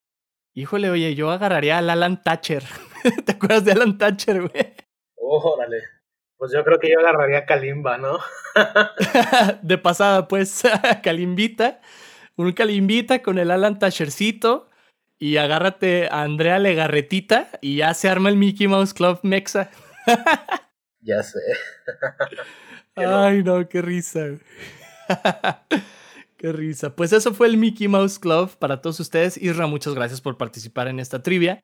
[0.55, 2.65] híjole, oye, yo agarraría al Alan Thatcher.
[3.25, 4.75] ¿Te acuerdas de Alan Thatcher, güey?
[5.17, 5.83] Órale.
[6.37, 8.19] Pues yo creo que yo agarraría a Kalimba, ¿no?
[9.63, 10.63] de pasada, pues,
[11.03, 11.81] Kalimbita
[12.41, 14.69] un calimbita con el Alan Tashercito
[15.19, 19.71] y agárrate a Andrea Legarretita y ya se arma el Mickey Mouse Club Mexa.
[21.01, 21.39] ya sé.
[22.97, 24.21] Ay, no, qué risa.
[26.41, 26.97] Qué risa.
[26.97, 29.37] Pues eso fue el Mickey Mouse Club para todos ustedes.
[29.37, 31.61] Isra, muchas gracias por participar en esta trivia.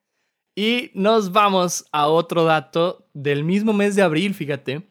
[0.54, 4.90] Y nos vamos a otro dato del mismo mes de abril, fíjate.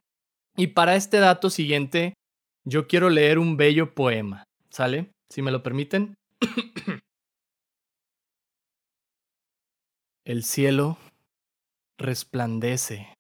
[0.58, 2.16] Y para este dato siguiente,
[2.66, 5.12] yo quiero leer un bello poema, ¿sale?
[5.30, 6.16] si me lo permiten.
[10.26, 10.98] El cielo
[12.00, 13.14] resplandece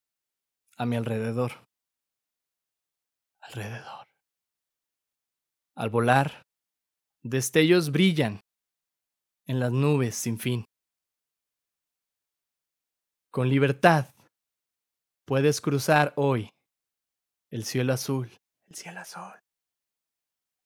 [0.77, 1.65] a mi alrededor.
[3.41, 4.05] Alrededor.
[5.75, 6.44] Al volar,
[7.25, 8.39] destellos brillan
[9.47, 10.65] en las nubes sin fin.
[13.31, 14.13] Con libertad
[15.25, 16.49] puedes cruzar hoy
[17.49, 18.29] el cielo azul,
[18.67, 19.33] el cielo azul.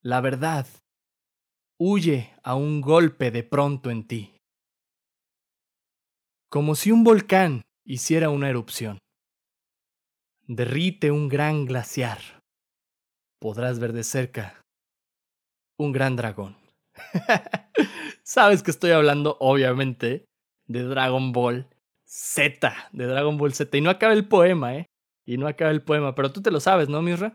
[0.02, 0.66] La verdad
[1.78, 4.36] huye a un golpe de pronto en ti.
[6.50, 8.98] Como si un volcán hiciera una erupción.
[10.46, 12.18] Derrite un gran glaciar.
[13.40, 14.60] Podrás ver de cerca
[15.80, 16.56] un gran dragón.
[18.22, 20.26] Sabes que estoy hablando, obviamente,
[20.66, 21.66] de Dragon Ball
[22.04, 23.76] Z, de Dragon Ball Z.
[23.76, 24.86] Y no acaba el poema, ¿eh?
[25.24, 27.34] Y no acaba el poema, pero tú te lo sabes, ¿no, Mirra?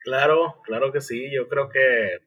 [0.00, 1.30] Claro, claro que sí.
[1.34, 2.18] Yo creo que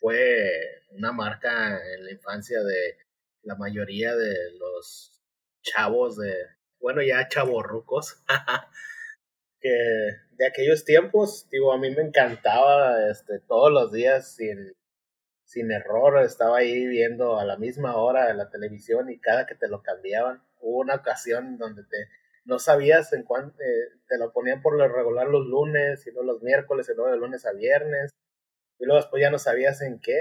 [0.00, 0.50] fue
[0.92, 2.96] una marca en la infancia de
[3.42, 5.20] la mayoría de los
[5.62, 6.34] chavos de,
[6.80, 8.22] bueno, ya chavorrucos,
[9.60, 9.68] que
[10.30, 14.74] de aquellos tiempos, digo, a mí me encantaba este, todos los días sin,
[15.54, 19.68] sin error, estaba ahí viendo a la misma hora la televisión y cada que te
[19.68, 22.08] lo cambiaban, hubo una ocasión donde te
[22.44, 26.22] no sabías en cuánto eh, te lo ponían por lo regular los lunes y no
[26.22, 28.10] los miércoles y luego de lunes a viernes
[28.78, 30.14] y luego después ya no sabías en qué,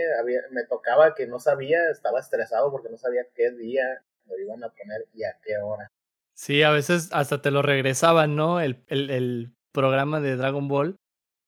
[0.51, 3.83] me tocaba que no sabía, estaba estresado porque no sabía qué día
[4.27, 5.87] lo iban a poner y a qué hora.
[6.35, 8.61] Sí, a veces hasta te lo regresaban, ¿no?
[8.61, 10.95] El, el, el programa de Dragon Ball,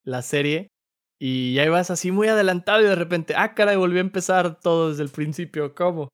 [0.04, 0.72] la serie,
[1.28, 4.92] y ya ibas así muy adelantado y de repente, ah, caray, volvió a empezar todo
[4.92, 6.10] desde el principio, ¿cómo?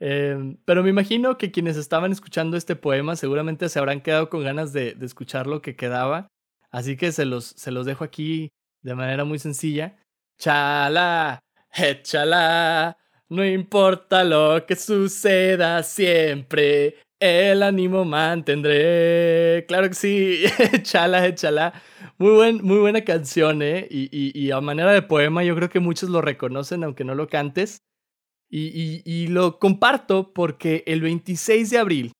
[0.00, 4.44] Eh, pero me imagino que quienes estaban escuchando este poema seguramente se habrán quedado con
[4.44, 6.28] ganas de, de escuchar lo que quedaba,
[6.70, 8.50] así que se los, se los dejo aquí
[8.82, 9.96] de manera muy sencilla.
[10.38, 11.40] Chala,
[11.72, 12.98] échala,
[13.30, 19.64] no importa lo que suceda siempre, el ánimo mantendré.
[19.66, 21.72] Claro que sí, échala, échala.
[22.18, 23.86] Muy, buen, muy buena canción, ¿eh?
[23.90, 27.78] Y, a manera de poema, yo creo que muchos lo reconocen, aunque no lo cantes.
[28.48, 32.12] Y, y lo comparto porque el 26 de abril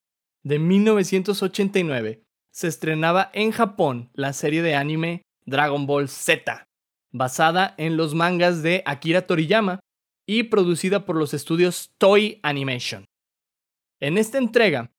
[0.42, 6.66] de 1989 se estrenaba en Japón la serie de anime Dragon Ball Z
[7.14, 9.78] basada en los mangas de Akira Toriyama
[10.26, 13.04] y producida por los estudios Toy Animation.
[14.00, 14.90] En esta entrega,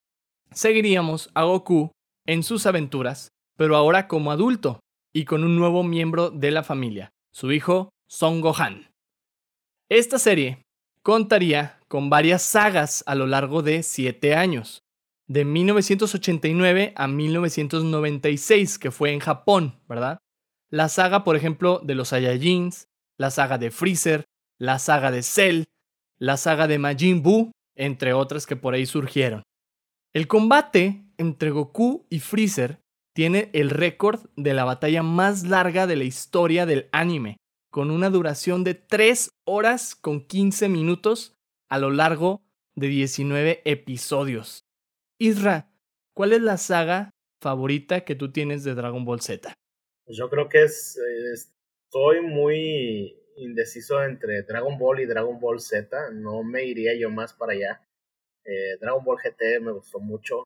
[0.55, 1.91] seguiríamos a Goku
[2.25, 4.79] en sus aventuras, pero ahora como adulto
[5.13, 8.89] y con un nuevo miembro de la familia, su hijo Son Gohan.
[9.89, 10.63] Esta serie
[11.03, 14.79] contaría con varias sagas a lo largo de siete años,
[15.27, 20.17] de 1989 a 1996, que fue en Japón, ¿verdad?
[20.69, 24.25] la saga, por ejemplo, de los Saiyajins, la saga de Freezer,
[24.59, 25.63] la saga de Cell,
[26.17, 29.43] la saga de Majin Buu, entre otras que por ahí surgieron.
[30.15, 32.79] El combate entre Goku y Freezer
[33.13, 37.35] tiene el récord de la batalla más larga de la historia del anime,
[37.69, 41.35] con una duración de 3 horas con 15 minutos
[41.69, 42.45] a lo largo
[42.75, 44.63] de 19 episodios.
[45.19, 45.69] Isra,
[46.13, 47.09] ¿cuál es la saga
[47.41, 49.53] favorita que tú tienes de Dragon Ball Z?
[50.05, 50.97] Pues yo creo que es,
[51.33, 57.33] estoy muy indeciso entre Dragon Ball y Dragon Ball Z, no me iría yo más
[57.33, 57.84] para allá.
[58.45, 60.43] Eh, Dragon Ball GT me gustó mucho,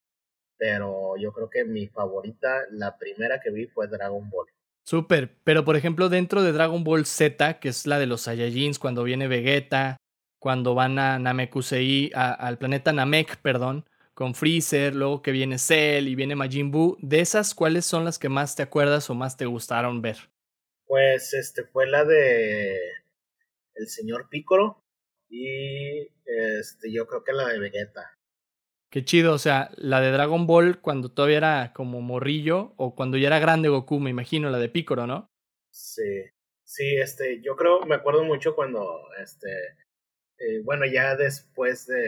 [0.57, 4.47] pero yo creo que mi favorita, la primera que vi fue Dragon Ball.
[4.85, 8.79] Súper, pero por ejemplo dentro de Dragon Ball Z, que es la de los Saiyajins,
[8.79, 9.97] cuando viene Vegeta,
[10.39, 16.15] cuando van a Namekusei, al planeta Namek, perdón, con Freezer, luego que viene Cell y
[16.15, 19.45] viene Majin Buu, de esas, ¿cuáles son las que más te acuerdas o más te
[19.45, 20.17] gustaron ver?
[20.85, 22.79] Pues este fue la de
[23.75, 24.83] el señor Piccolo
[25.29, 28.13] y este yo creo que la de Vegeta.
[28.91, 33.17] Qué chido, o sea, la de Dragon Ball cuando todavía era como morrillo o cuando
[33.17, 35.29] ya era grande Goku, me imagino, la de Piccolo, ¿no?
[35.71, 36.23] Sí,
[36.63, 39.47] sí, este, yo creo, me acuerdo mucho cuando, este,
[40.39, 42.01] eh, bueno, ya después de,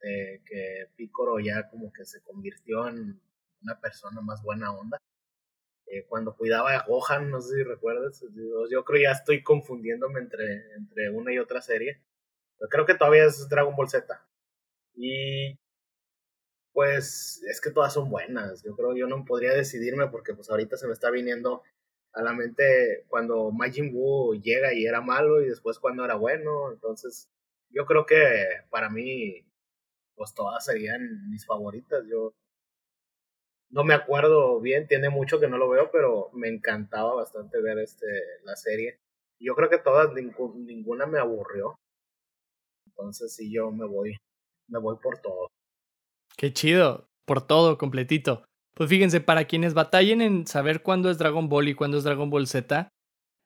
[0.00, 3.20] de, que Piccolo ya como que se convirtió en
[3.60, 4.96] una persona más buena onda,
[5.86, 8.24] eh, cuando cuidaba a Gohan, no sé si recuerdas,
[8.70, 12.00] yo creo ya estoy confundiéndome entre, entre una y otra serie,
[12.70, 14.26] creo que todavía es Dragon Ball Z.
[14.96, 15.58] Y
[16.72, 18.62] pues es que todas son buenas.
[18.64, 21.62] Yo creo yo no podría decidirme porque pues ahorita se me está viniendo
[22.12, 26.72] a la mente cuando Majin Buu llega y era malo y después cuando era bueno.
[26.72, 27.28] Entonces
[27.70, 28.16] yo creo que
[28.70, 29.44] para mí
[30.16, 32.04] pues todas serían mis favoritas.
[32.08, 32.34] Yo
[33.70, 37.78] no me acuerdo bien, tiene mucho que no lo veo, pero me encantaba bastante ver
[37.78, 38.06] este
[38.44, 39.00] la serie.
[39.40, 41.78] Yo creo que todas ninguna me aburrió.
[42.96, 44.16] Entonces sí yo me voy
[44.68, 45.48] me voy por todo.
[46.36, 48.44] Qué chido, por todo, completito.
[48.74, 52.30] Pues fíjense, para quienes batallen en saber cuándo es Dragon Ball y cuándo es Dragon
[52.30, 52.88] Ball Z,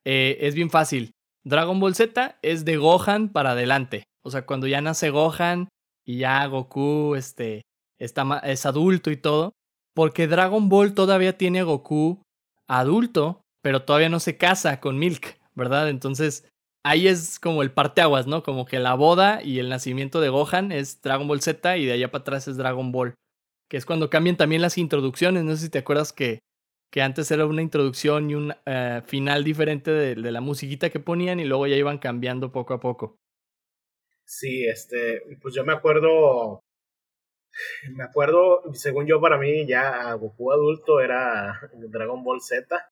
[0.05, 1.13] eh, es bien fácil.
[1.45, 4.05] Dragon Ball Z es de Gohan para adelante.
[4.25, 5.69] O sea, cuando ya nace Gohan
[6.05, 7.63] y ya Goku este,
[7.99, 9.53] está, es adulto y todo.
[9.95, 12.23] Porque Dragon Ball todavía tiene a Goku
[12.67, 15.89] adulto, pero todavía no se casa con Milk, ¿verdad?
[15.89, 16.49] Entonces,
[16.89, 18.43] ahí es como el parteaguas, ¿no?
[18.43, 21.93] Como que la boda y el nacimiento de Gohan es Dragon Ball Z y de
[21.93, 23.15] allá para atrás es Dragon Ball.
[23.69, 25.45] Que es cuando cambian también las introducciones.
[25.45, 26.41] No sé si te acuerdas que,
[26.91, 31.01] que antes era una introducción y un eh, final diferente de, de, la musiquita que
[31.01, 33.17] ponían y luego ya iban cambiando poco a poco.
[34.25, 36.61] Sí, este, pues yo me acuerdo,
[37.93, 42.91] me acuerdo, según yo para mí ya Goku adulto era Dragon Ball Z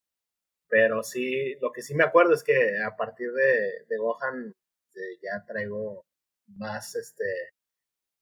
[0.69, 4.53] pero sí, lo que sí me acuerdo es que a partir de, de Gohan
[4.97, 6.05] este, ya traigo
[6.47, 7.23] más, este,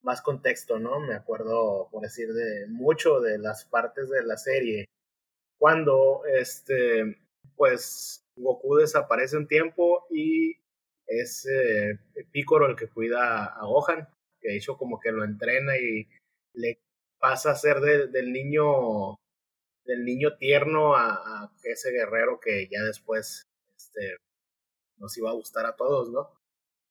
[0.02, 1.00] más contexto, ¿no?
[1.00, 4.86] Me acuerdo, por decir, de mucho de las partes de la serie.
[5.58, 7.18] Cuando, este,
[7.56, 10.58] pues, Goku desaparece un tiempo y
[11.08, 12.00] es eh,
[12.32, 14.08] Piccolo el que cuida a Gohan,
[14.42, 16.08] que de hecho como que lo entrena y
[16.54, 16.80] le
[17.20, 19.18] pasa a ser del niño
[19.86, 24.18] del niño tierno a, ese guerrero que ya después este,
[24.98, 26.30] nos iba a gustar a todos, ¿no?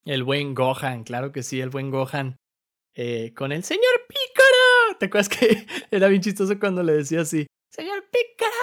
[0.05, 2.36] El buen Gohan, claro que sí, el buen Gohan.
[2.95, 4.97] Eh, con el señor Pícara.
[4.99, 7.47] ¿Te acuerdas que era bien chistoso cuando le decía así?
[7.70, 8.51] ¡Señor Pícara!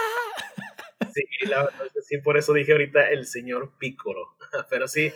[1.13, 4.37] Sí, la verdad sí, por eso dije ahorita el señor Pícoro.
[4.69, 5.11] Pero sí,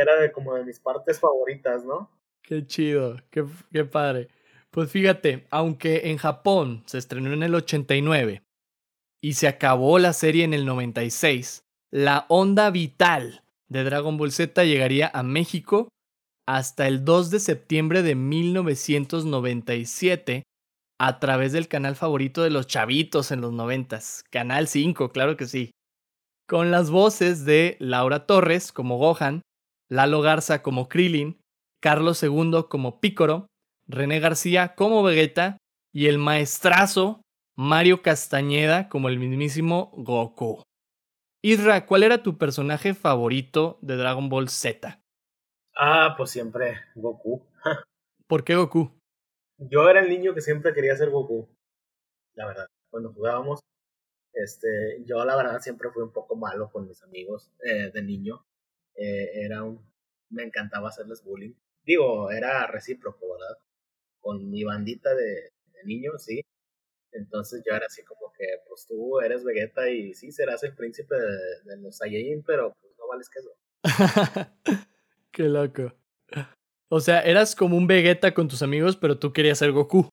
[0.00, 2.10] era, de como de mis partes favoritas, ¿no?
[2.42, 4.28] Qué chido, qué, qué padre.
[4.70, 8.42] Pues fíjate, aunque en Japón se estrenó en el 89
[9.22, 14.64] y se acabó la serie en el 96, la onda vital de Dragon Ball Z
[14.64, 15.88] llegaría a México
[16.46, 20.44] hasta el 2 de septiembre de 1997
[20.98, 25.46] a través del canal favorito de los chavitos en los noventas, Canal 5, claro que
[25.46, 25.70] sí.
[26.48, 29.42] Con las voces de Laura Torres como Gohan,
[29.90, 31.38] Lalo Garza como Krillin,
[31.82, 33.46] Carlos II como Pícoro,
[33.88, 35.58] René García como Vegeta
[35.92, 37.22] y el maestrazo
[37.56, 40.62] Mario Castañeda como el mismísimo Goku.
[41.42, 45.00] Isra, ¿cuál era tu personaje favorito de Dragon Ball Z?
[45.76, 47.46] Ah, pues siempre Goku.
[48.26, 48.90] ¿Por qué Goku?
[49.58, 51.48] Yo era el niño que siempre quería ser Goku.
[52.34, 53.60] La verdad, cuando jugábamos,
[54.32, 58.44] este, yo la verdad siempre fui un poco malo con mis amigos eh, de niño.
[58.96, 59.80] Eh, era un,
[60.30, 61.54] me encantaba hacerles bullying.
[61.84, 63.56] Digo, era recíproco, ¿verdad?
[64.26, 65.52] Con mi bandita de,
[65.84, 66.44] niños, sí.
[67.12, 71.14] Entonces yo era así como que, pues tú eres Vegeta y sí serás el príncipe
[71.14, 73.50] de, los Saiyajin, pero pues no vales que eso.
[75.30, 75.94] Qué loco.
[76.88, 80.08] O sea, eras como un Vegeta con tus amigos, pero tú querías ser Goku.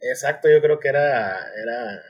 [0.00, 2.02] Exacto, yo creo que era, era,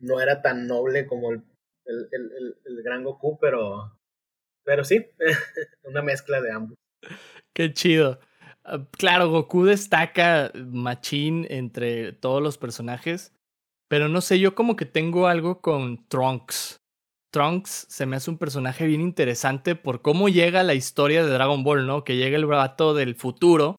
[0.00, 1.42] no era tan noble como el,
[1.86, 3.98] el, el, el gran Goku, pero,
[4.62, 5.06] pero sí,
[5.84, 6.76] una mezcla de ambos.
[7.54, 8.20] Qué chido.
[8.98, 13.32] Claro, Goku destaca machín entre todos los personajes.
[13.88, 16.80] Pero no sé, yo como que tengo algo con Trunks.
[17.32, 21.62] Trunks se me hace un personaje bien interesante por cómo llega la historia de Dragon
[21.62, 22.02] Ball, ¿no?
[22.02, 23.76] Que llega el vato del futuro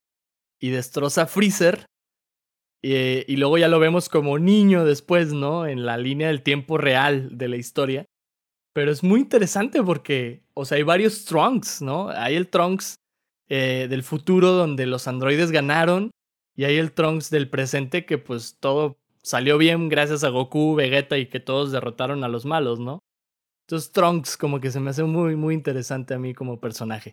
[0.61, 1.85] y destroza Freezer.
[2.83, 5.65] Y, luego ya lo vemos como niño después, ¿no?
[5.65, 8.05] En la línea del tiempo real de la historia.
[8.73, 12.09] Pero es muy interesante porque, o sea, hay varios Trunks, ¿no?
[12.09, 12.95] Hay el Trunks
[13.49, 16.11] eh, del futuro donde los androides ganaron
[16.55, 21.17] y hay el Trunks del presente que pues todo salió bien gracias a Goku, Vegeta
[21.17, 22.99] y que todos derrotaron a los malos, ¿no?
[23.65, 27.11] Entonces Trunks como que se me hace muy, muy interesante a mí como personaje.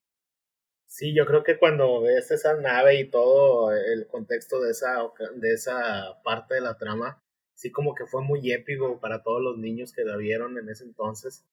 [0.86, 4.98] Sí, yo creo que cuando ves esa nave y todo el contexto de esa,
[5.34, 7.20] de esa parte de la trama,
[7.54, 10.84] sí como que fue muy épico para todos los niños que la vieron en ese
[10.84, 11.44] entonces.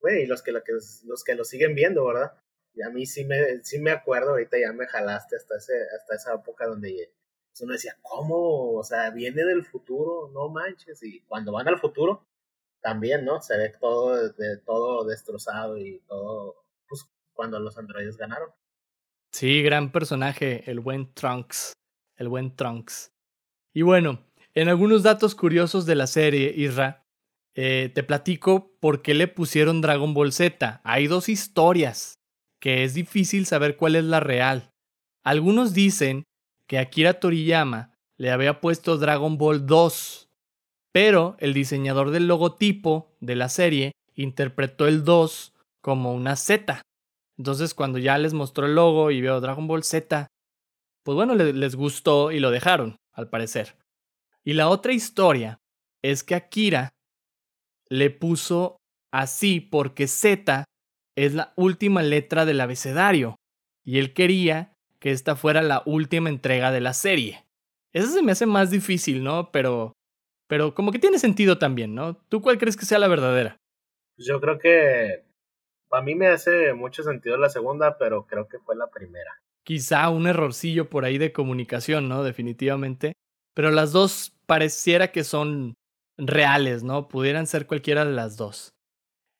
[0.00, 2.32] Güey, y los que, los que lo siguen viendo, ¿verdad?
[2.74, 6.14] Y a mí sí me, sí me acuerdo, ahorita ya me jalaste hasta, ese, hasta
[6.14, 7.12] esa época donde
[7.60, 8.72] uno decía, ¿cómo?
[8.72, 11.02] O sea, viene del futuro, no manches.
[11.02, 12.26] Y cuando van al futuro,
[12.80, 13.40] también, ¿no?
[13.42, 14.32] Se ve todo,
[14.64, 18.50] todo destrozado y todo, pues cuando los androides ganaron.
[19.32, 21.72] Sí, gran personaje, el buen Trunks.
[22.16, 23.12] El buen Trunks.
[23.72, 27.06] Y bueno, en algunos datos curiosos de la serie, Isra,
[27.54, 30.80] eh, te platico por qué le pusieron Dragon Ball Z.
[30.84, 32.19] Hay dos historias
[32.60, 34.70] que es difícil saber cuál es la real.
[35.24, 36.24] Algunos dicen
[36.66, 40.28] que Akira Toriyama le había puesto Dragon Ball 2,
[40.92, 46.82] pero el diseñador del logotipo de la serie interpretó el 2 como una Z.
[47.38, 50.26] Entonces cuando ya les mostró el logo y veo Dragon Ball Z,
[51.02, 53.76] pues bueno, les gustó y lo dejaron, al parecer.
[54.44, 55.58] Y la otra historia
[56.02, 56.90] es que Akira
[57.88, 58.76] le puso
[59.10, 60.64] así porque Z
[61.24, 63.36] es la última letra del abecedario
[63.84, 67.44] y él quería que esta fuera la última entrega de la serie.
[67.92, 69.50] Eso se me hace más difícil, ¿no?
[69.52, 69.92] Pero
[70.48, 72.16] pero como que tiene sentido también, ¿no?
[72.28, 73.56] ¿Tú cuál crees que sea la verdadera?
[74.16, 75.24] Yo creo que
[75.92, 79.30] a mí me hace mucho sentido la segunda, pero creo que fue la primera.
[79.64, 82.24] Quizá un errorcillo por ahí de comunicación, ¿no?
[82.24, 83.12] Definitivamente.
[83.54, 85.74] Pero las dos pareciera que son
[86.18, 87.08] reales, ¿no?
[87.08, 88.70] Pudieran ser cualquiera de las dos.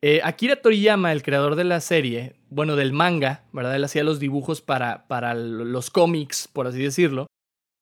[0.02, 3.76] Eh, Akira Toriyama, el creador de la serie, bueno, del manga, ¿verdad?
[3.76, 7.26] Él hacía los dibujos para, para los cómics, por así decirlo.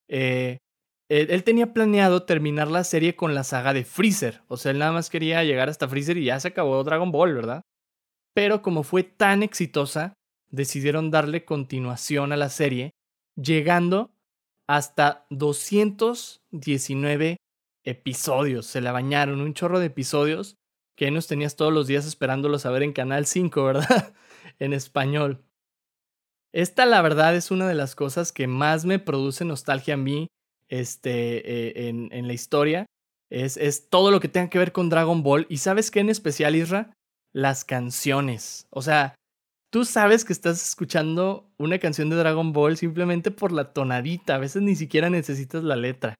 [0.08, 0.58] Eh,
[1.08, 4.42] él, tenía planeado terminar la serie con la saga de Freezer.
[4.48, 7.34] O sea, él nada más quería llegar hasta Freezer y ya se acabó Dragon Ball,
[7.34, 7.62] ¿verdad?
[8.34, 10.14] Pero como fue tan exitosa,
[10.50, 12.90] decidieron darle continuación a la serie,
[13.36, 14.10] llegando
[14.66, 17.38] hasta 219
[17.84, 18.66] episodios.
[18.66, 20.56] Se la bañaron, un chorro de episodios
[20.98, 24.14] que nos tenías todos los días esperándolos a ver en Canal 5, ¿verdad?
[24.58, 25.44] en español.
[26.52, 30.26] Esta, la verdad, es una de las cosas que más me produce nostalgia a mí
[30.68, 32.86] este, eh, en, en, la historia.
[33.30, 35.46] Es, es todo lo que tenga que ver con Dragon Ball.
[35.48, 36.92] ¿Y sabes qué en especial, Isra?
[37.32, 38.66] Las canciones.
[38.70, 39.14] O sea,
[39.70, 44.34] tú sabes que estás escuchando una canción de Dragon Ball simplemente por la tonadita.
[44.34, 46.16] A veces ni siquiera necesitas la letra.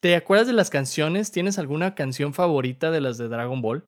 [0.00, 1.30] ¿Te acuerdas de las canciones?
[1.30, 3.84] ¿Tienes alguna canción favorita de las de Dragon Ball?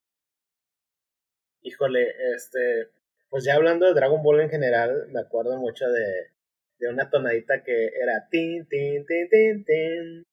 [1.63, 2.89] Híjole, este,
[3.29, 6.31] pues ya hablando de Dragon Ball en general, me acuerdo mucho de,
[6.79, 10.27] de una tonadita que era tin, tin, tin, tin, tin.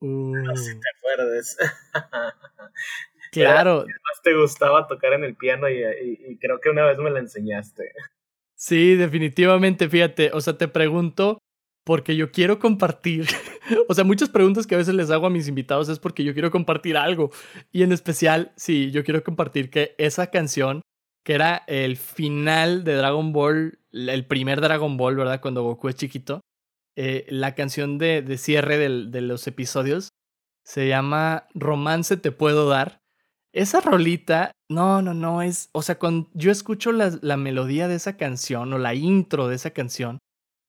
[0.00, 1.56] No sé si te acuerdas.
[3.32, 3.86] Claro.
[3.86, 7.18] más te gustaba tocar en el piano y, y, creo que una vez me la
[7.18, 7.94] enseñaste.
[8.54, 11.38] Sí, definitivamente, fíjate, o sea, te pregunto
[11.84, 13.26] porque yo quiero compartir.
[13.88, 16.32] o sea, muchas preguntas que a veces les hago a mis invitados es porque yo
[16.32, 17.30] quiero compartir algo.
[17.72, 20.82] Y en especial, sí, yo quiero compartir que esa canción,
[21.24, 25.40] que era el final de Dragon Ball, el primer Dragon Ball, ¿verdad?
[25.40, 26.40] Cuando Goku es chiquito,
[26.96, 30.10] eh, la canción de, cierre de los episodios
[30.64, 33.00] se llama Romance te puedo dar.
[33.52, 38.16] Esa rolita, no, no, no, es, o sea, cuando yo escucho la melodía de esa
[38.16, 40.18] canción o la intro de esa canción,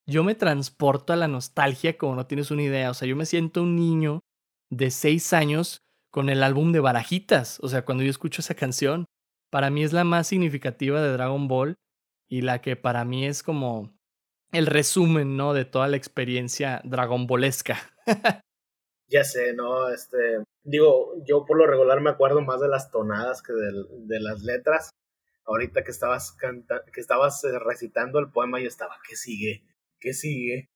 [0.07, 2.89] yo me transporto a la nostalgia como no tienes una idea.
[2.89, 4.21] O sea, yo me siento un niño
[4.69, 5.81] de seis años
[6.11, 7.59] con el álbum de Barajitas.
[7.61, 9.05] O sea, cuando yo escucho esa canción,
[9.51, 11.75] para mí es la más significativa de Dragon Ball
[12.29, 13.93] y la que para mí es como
[14.51, 15.53] el resumen, ¿no?
[15.53, 17.77] De toda la experiencia Dragon Ballesca.
[19.07, 19.89] ya sé, ¿no?
[19.89, 24.41] Este, digo, yo por lo regular me acuerdo más de las tonadas que de, las
[24.41, 24.89] letras.
[25.45, 29.63] Ahorita que estabas que estabas eh, recitando el poema, yo estaba, ¿qué sigue?
[30.03, 30.69] Que sigue.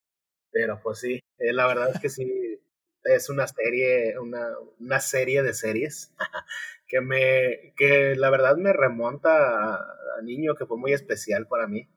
[0.52, 2.60] Pero pues sí, eh, la verdad es que sí,
[3.04, 4.48] es una serie, una,
[4.80, 6.14] una serie de series
[6.88, 11.88] que me, que la verdad me remonta a, niño, que fue muy especial para mí.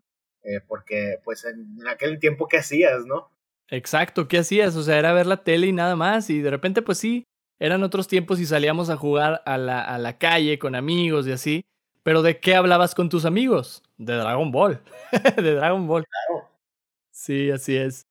[0.42, 3.30] Eh, porque pues en, aquel tiempo que hacías, ¿no?
[3.68, 4.74] Exacto, ¿qué hacías?
[4.76, 6.28] O sea, era ver la tele y nada más.
[6.28, 7.24] Y de repente, pues sí,
[7.58, 11.32] eran otros tiempos y salíamos a jugar a la, a la calle con amigos y
[11.32, 11.62] así.
[12.02, 13.82] Pero ¿de qué hablabas con tus amigos?
[13.96, 14.82] De Dragon Ball.
[15.36, 16.04] de Dragon Ball.
[16.06, 16.49] Claro.
[17.20, 18.06] Sí, así es.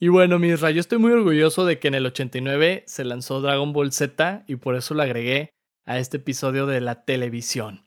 [0.00, 3.74] Y bueno, Misra, yo estoy muy orgulloso de que en el 89 se lanzó Dragon
[3.74, 5.50] Ball Z y por eso lo agregué
[5.84, 7.84] a este episodio de la televisión.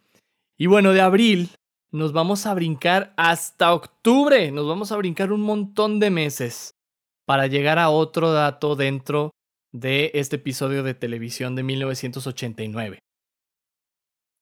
[0.56, 1.50] Y bueno, de abril
[1.92, 4.52] nos vamos a brincar hasta octubre.
[4.52, 6.76] Nos vamos a brincar un montón de meses
[7.26, 9.32] para llegar a otro dato dentro
[9.72, 13.00] de este episodio de televisión de 1989.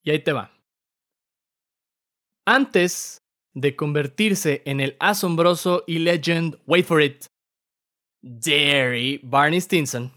[0.03, 0.51] Y ahí te va.
[2.45, 3.24] Antes
[3.55, 7.25] de convertirse en el asombroso y legend, wait for it,
[8.21, 10.11] Derry Barney Stinson,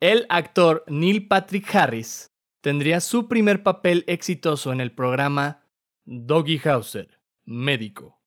[0.00, 2.30] el actor Neil Patrick Harris
[2.62, 5.62] tendría su primer papel exitoso en el programa
[6.04, 8.20] Doggy Hauser, médico,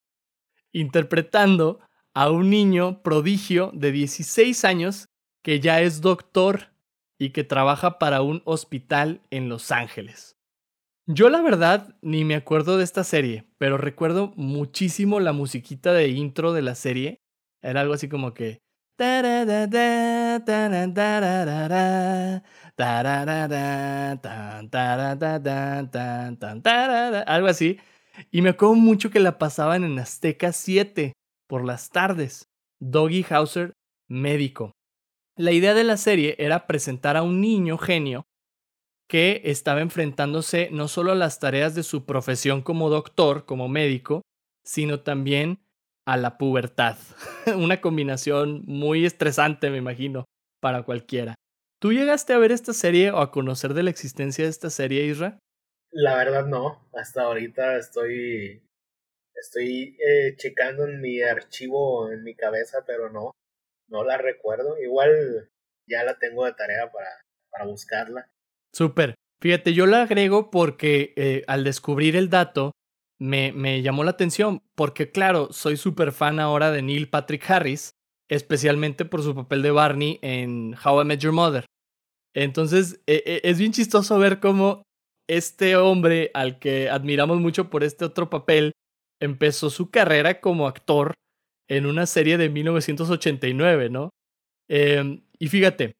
[0.72, 1.80] interpretando
[2.14, 5.08] a un niño prodigio de 16 años
[5.42, 6.72] que ya es doctor
[7.18, 10.36] y que trabaja para un hospital en Los Ángeles.
[11.06, 16.08] Yo la verdad ni me acuerdo de esta serie, pero recuerdo muchísimo la musiquita de
[16.08, 17.20] intro de la serie.
[17.62, 18.62] Era algo así como que...
[27.26, 27.78] Algo así.
[28.30, 31.12] Y me acuerdo mucho que la pasaban en Azteca 7
[31.46, 32.48] por las tardes.
[32.80, 33.74] Doggy Hauser,
[34.08, 34.72] médico.
[35.36, 38.24] La idea de la serie era presentar a un niño genio
[39.08, 44.22] que estaba enfrentándose no solo a las tareas de su profesión como doctor, como médico,
[44.64, 45.58] sino también
[46.06, 46.96] a la pubertad.
[47.56, 50.24] Una combinación muy estresante, me imagino,
[50.60, 51.34] para cualquiera.
[51.80, 55.04] ¿Tú llegaste a ver esta serie o a conocer de la existencia de esta serie,
[55.04, 55.38] Isra?
[55.90, 56.88] La verdad no.
[56.94, 58.62] Hasta ahorita estoy
[59.34, 63.32] estoy eh, checando en mi archivo en mi cabeza, pero no
[63.88, 64.78] no la recuerdo.
[64.78, 65.50] Igual
[65.86, 67.10] ya la tengo de tarea para,
[67.50, 68.30] para buscarla.
[68.74, 69.14] Súper.
[69.40, 72.72] Fíjate, yo la agrego porque eh, al descubrir el dato
[73.20, 77.92] me, me llamó la atención, porque claro, soy súper fan ahora de Neil Patrick Harris,
[78.28, 81.66] especialmente por su papel de Barney en How I Met Your Mother.
[82.34, 84.82] Entonces, e, e, es bien chistoso ver cómo
[85.28, 88.72] este hombre al que admiramos mucho por este otro papel
[89.20, 91.14] empezó su carrera como actor
[91.68, 94.10] en una serie de 1989, ¿no?
[94.68, 95.94] Em, y fíjate,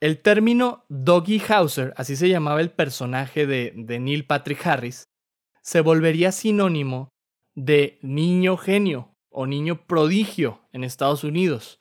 [0.00, 5.04] el término Doggy Hauser, así se llamaba el personaje de, de Neil Patrick Harris,
[5.62, 7.08] se volvería sinónimo
[7.54, 11.78] de niño genio o niño prodigio en Estados Unidos.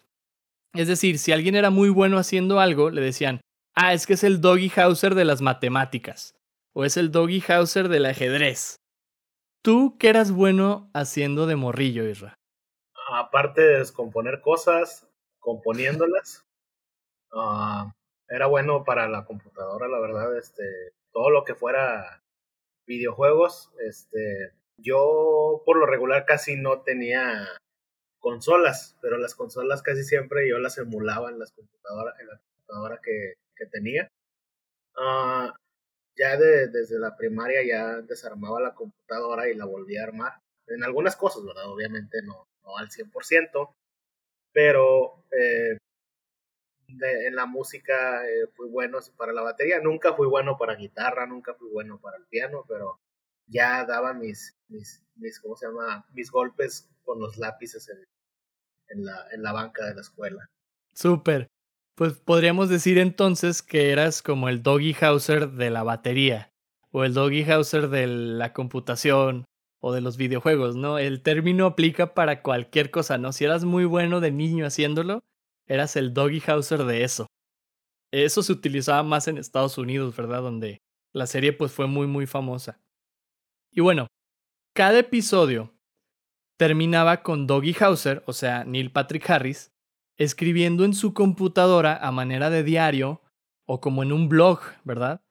[0.73, 3.41] Es decir, si alguien era muy bueno haciendo algo, le decían,
[3.75, 6.35] ah, es que es el Doggy Hauser de las matemáticas,
[6.73, 8.75] o es el Doggy Hauser del ajedrez.
[9.61, 12.35] ¿Tú qué eras bueno haciendo de morrillo, Isra?
[13.13, 15.07] aparte de descomponer cosas,
[15.39, 16.45] componiéndolas,
[17.31, 17.89] uh,
[18.27, 20.63] era bueno para la computadora, la verdad, este,
[21.11, 22.23] todo lo que fuera
[22.87, 27.47] videojuegos, este, yo por lo regular casi no tenía
[28.19, 32.99] consolas, pero las consolas casi siempre yo las emulaba en las computadoras, en la computadora
[33.03, 34.09] que, que tenía.
[34.97, 35.51] Uh,
[36.17, 40.33] ya de, desde la primaria ya desarmaba la computadora y la volvía a armar.
[40.67, 41.67] En algunas cosas, ¿verdad?
[41.67, 43.73] Obviamente no, no al 100%,
[44.53, 45.77] pero eh,
[46.87, 51.53] en la música eh, fui bueno para la batería, nunca fui bueno para guitarra, nunca
[51.53, 52.99] fui bueno para el piano, pero
[53.47, 56.05] ya daba mis, mis, mis ¿cómo se llama?
[56.13, 58.05] Mis golpes con los lápices en,
[58.89, 60.49] en, la, en la banca de la escuela.
[60.93, 61.47] Súper.
[61.95, 66.51] Pues podríamos decir entonces que eras como el Doggy Hauser de la batería
[66.91, 69.45] o el Doggy Hauser de la computación
[69.81, 70.97] o de los videojuegos, ¿no?
[70.97, 73.31] El término aplica para cualquier cosa, ¿no?
[73.31, 75.23] Si eras muy bueno de niño haciéndolo,
[75.67, 77.27] eras el doggy houser de eso.
[78.11, 80.41] Eso se utilizaba más en Estados Unidos, ¿verdad?
[80.41, 80.81] Donde
[81.13, 82.79] la serie pues fue muy muy famosa.
[83.71, 84.07] Y bueno,
[84.73, 85.73] cada episodio
[86.57, 89.73] terminaba con Doggy Hauser, o sea, Neil Patrick Harris,
[90.17, 93.21] escribiendo en su computadora a manera de diario
[93.65, 95.21] o como en un blog, ¿verdad?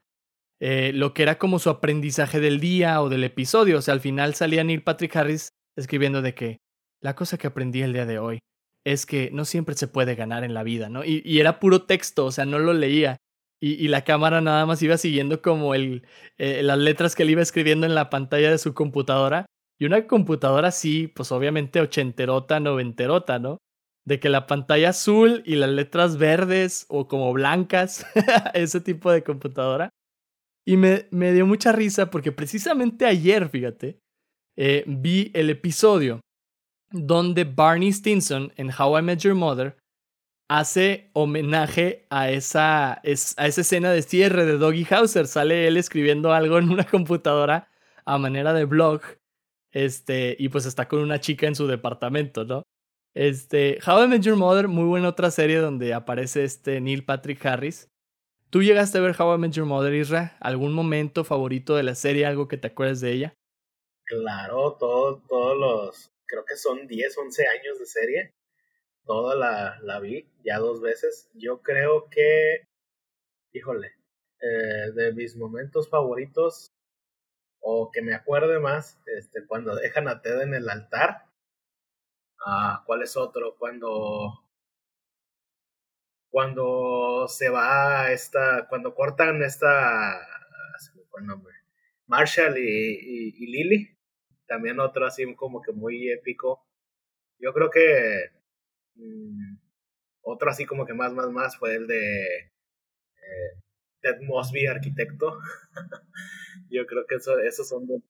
[0.60, 3.78] Eh, lo que era como su aprendizaje del día o del episodio.
[3.78, 6.58] O sea, al final salía Neil Patrick Harris escribiendo de que
[7.00, 8.40] la cosa que aprendí el día de hoy
[8.84, 11.04] es que no siempre se puede ganar en la vida, ¿no?
[11.04, 13.16] Y, era puro texto, o sea, no lo leía.
[13.60, 16.06] Y, la cámara nada más iba siguiendo como el,
[16.36, 19.46] eh, las letras que él iba escribiendo en la pantalla de su computadora.
[19.78, 23.58] Y una computadora así, pues obviamente ochenterota, noventerota, ¿no?
[24.06, 28.06] De que la pantalla azul y las letras verdes o como blancas,
[28.54, 29.88] ese tipo de computadora.
[30.66, 33.98] Y me, me dio mucha risa porque precisamente ayer, fíjate,
[34.56, 36.20] eh, vi el episodio
[36.94, 39.76] donde Barney Stinson en How I Met Your Mother
[40.48, 45.26] hace homenaje a esa, a esa escena de cierre de Doggy Hauser.
[45.26, 47.68] Sale él escribiendo algo en una computadora
[48.04, 49.02] a manera de blog.
[49.72, 52.62] Este, y pues está con una chica en su departamento, ¿no?
[53.12, 57.44] Este, How I Met Your Mother, muy buena otra serie donde aparece este Neil Patrick
[57.44, 57.90] Harris.
[58.50, 60.36] ¿Tú llegaste a ver How I Met Your Mother, Isra?
[60.38, 63.34] ¿Algún momento favorito de la serie, algo que te acuerdes de ella?
[64.04, 65.22] Claro, todos
[65.58, 68.34] los, creo que son 10, 11 años de serie.
[69.04, 71.30] Toda la, la vi ya dos veces.
[71.34, 72.68] Yo creo que,
[73.52, 73.92] híjole,
[74.40, 76.72] eh, de mis momentos favoritos,
[77.60, 81.26] o que me acuerde más, este, cuando dejan a Ted en el altar.
[82.46, 83.56] Ah, ¿cuál es otro?
[83.58, 84.44] Cuando
[86.30, 90.20] cuando se va esta, cuando cortan esta,
[90.78, 91.54] se me el nombre,
[92.06, 93.93] Marshall y, y Lily,
[94.46, 96.64] también otro así como que muy épico.
[97.38, 98.30] Yo creo que
[98.94, 99.56] mm,
[100.22, 103.60] otro así como que más, más, más fue el de eh,
[104.00, 105.38] Ted Mosby, arquitecto.
[106.70, 108.02] Yo creo que eso, esos son de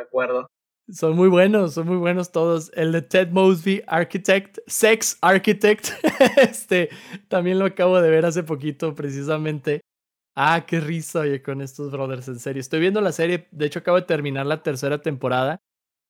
[0.00, 0.46] acuerdo.
[0.90, 2.70] Son muy buenos, son muy buenos todos.
[2.74, 5.88] El de Ted Mosby, Architect, Sex Architect.
[6.36, 6.90] este
[7.28, 9.80] también lo acabo de ver hace poquito, precisamente.
[10.34, 12.60] Ah, qué risa, oye, con estos brothers, en serio.
[12.60, 15.60] Estoy viendo la serie, de hecho acabo de terminar la tercera temporada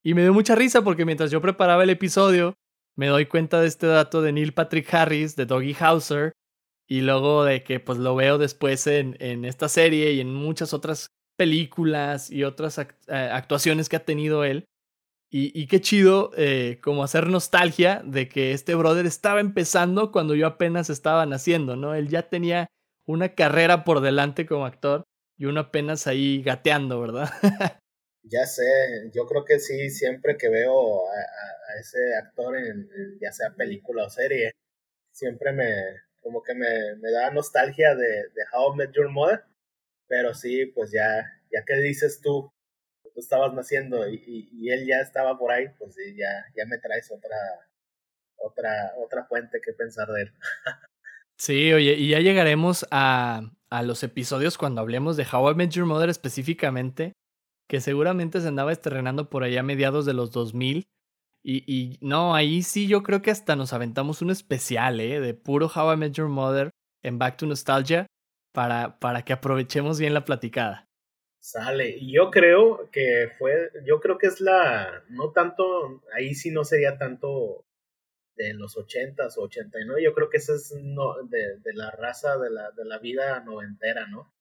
[0.02, 2.54] y me dio mucha risa porque mientras yo preparaba el episodio,
[2.96, 6.32] me doy cuenta de este dato de Neil Patrick Harris, de Doggy Hauser,
[6.88, 10.74] y luego de que pues lo veo después en, en esta serie y en muchas
[10.74, 11.06] otras
[11.38, 14.66] películas y otras eh, actuaciones que ha tenido él.
[15.30, 20.34] Y, y qué chido eh, como hacer nostalgia de que este brother estaba empezando cuando
[20.34, 21.94] yo apenas estaba naciendo, ¿no?
[21.94, 22.66] Él ya tenía
[23.06, 25.04] una carrera por delante como actor
[25.38, 27.30] y uno apenas ahí gateando, ¿verdad?
[28.24, 28.62] Ya sé,
[29.12, 32.88] yo creo que sí, siempre que veo a, ese actor en,
[33.20, 34.52] ya sea película o serie,
[35.12, 35.72] siempre me,
[36.20, 39.44] como que me, me da nostalgia de, de How I Met Your Mother,
[40.06, 42.52] pero sí, pues ya, ya que dices tú,
[43.02, 46.78] tú estabas naciendo y, y, él ya estaba por ahí, pues sí, ya, ya me
[46.78, 47.36] traes otra,
[48.36, 50.32] otra, otra fuente que pensar de él.
[51.38, 55.70] Sí, oye, y ya llegaremos a, a los episodios cuando hablemos de How I Met
[55.70, 57.14] Your Mother específicamente
[57.68, 60.84] que seguramente se andaba estrenando por allá a mediados de los 2000.
[61.44, 65.20] Y, y no, ahí sí yo creo que hasta nos aventamos un especial, ¿eh?
[65.20, 66.70] De puro How I Met Your Mother
[67.02, 68.06] en Back to Nostalgia
[68.52, 70.86] para, para que aprovechemos bien la platicada.
[71.40, 76.52] Sale, y yo creo que fue, yo creo que es la, no tanto, ahí sí
[76.52, 77.64] no sería tanto
[78.36, 82.38] de los 80s o 89, yo creo que ese es no, de, de la raza
[82.38, 84.32] de la, de la vida noventera, ¿no?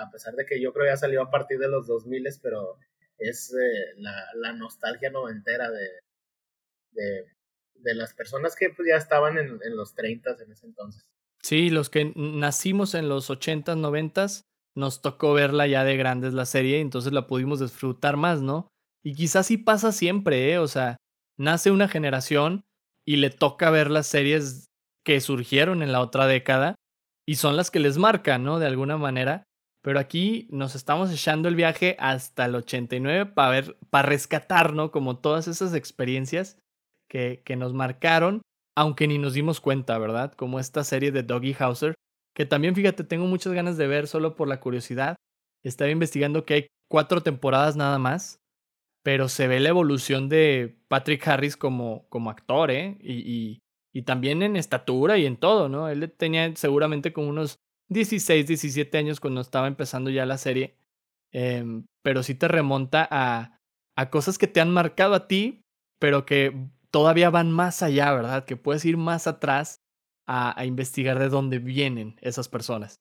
[0.00, 2.78] A pesar de que yo creo ya salió a partir de los 2000, pero
[3.18, 5.88] es eh, la, la, nostalgia noventera de,
[6.92, 7.26] de,
[7.74, 11.04] de, las personas que pues, ya estaban en, en los 30 en ese entonces.
[11.42, 14.44] Sí, los que nacimos en los 80s, 90s,
[14.74, 18.68] nos tocó verla ya de grandes la serie, entonces la pudimos disfrutar más, ¿no?
[19.04, 20.58] Y quizás sí pasa siempre, ¿eh?
[20.58, 20.96] O sea,
[21.36, 22.64] nace una generación
[23.04, 24.70] y le toca ver las series
[25.04, 26.76] que surgieron en la otra década
[27.26, 28.58] y son las que les marcan, ¿no?
[28.58, 29.44] De alguna manera.
[29.82, 34.92] Pero aquí nos estamos echando el viaje hasta el 89 para ver, para rescatar, ¿no?
[34.92, 36.56] Como todas esas experiencias
[37.08, 38.42] que, que nos marcaron,
[38.76, 40.32] aunque ni nos dimos cuenta, ¿verdad?
[40.34, 41.94] Como esta serie de Doggy Hauser,
[42.34, 45.16] que también, fíjate, tengo muchas ganas de ver solo por la curiosidad.
[45.64, 48.38] Estaba investigando que hay cuatro temporadas nada más,
[49.02, 52.96] pero se ve la evolución de Patrick Harris como, como actor, ¿eh?
[53.00, 53.58] Y, y,
[53.92, 55.88] y también en estatura y en todo, ¿no?
[55.88, 57.58] Él tenía seguramente como unos
[57.92, 60.76] 16, 17 años cuando estaba empezando ya la serie,
[61.32, 63.60] em, pero sí te remonta a,
[63.96, 65.64] a cosas que te han marcado a ti,
[65.98, 66.52] pero que
[66.90, 68.44] todavía van más allá, ¿verdad?
[68.44, 69.82] Que puedes ir más atrás
[70.26, 73.00] a, a investigar de dónde vienen esas personas.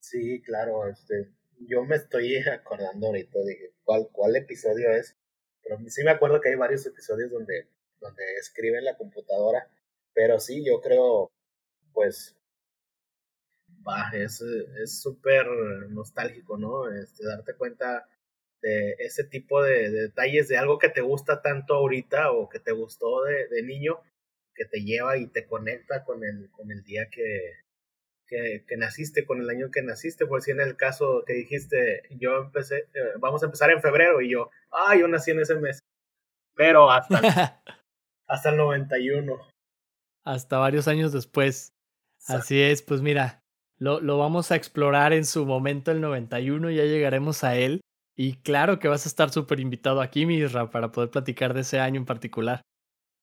[0.00, 5.16] Sí, claro, este, yo me estoy acordando ahorita de cuál, cuál episodio es,
[5.62, 7.68] pero sí me acuerdo que hay varios episodios donde,
[8.00, 9.68] donde escriben la computadora,
[10.14, 11.32] pero sí, yo creo,
[11.92, 12.35] pues
[14.12, 15.46] es súper
[15.90, 16.90] nostálgico, ¿no?
[16.90, 18.08] Este, darte cuenta
[18.62, 22.72] de ese tipo de, detalles de algo que te gusta tanto ahorita o que te
[22.72, 24.00] gustó de, de, niño,
[24.54, 27.52] que te lleva y te conecta con el, con el día que,
[28.26, 32.02] que, que, naciste, con el año que naciste, por si en el caso que dijiste,
[32.10, 35.54] yo empecé, eh, vamos a empezar en febrero y yo, ah, yo nací en ese
[35.56, 35.80] mes,
[36.54, 37.20] pero hasta,
[38.26, 39.38] hasta el 91.
[40.24, 41.72] Hasta varios años después.
[42.26, 43.45] Así es, pues mira,
[43.78, 47.80] lo, lo vamos a explorar en su momento el 91, ya llegaremos a él.
[48.16, 51.80] Y claro que vas a estar súper invitado aquí, Misra, para poder platicar de ese
[51.80, 52.62] año en particular.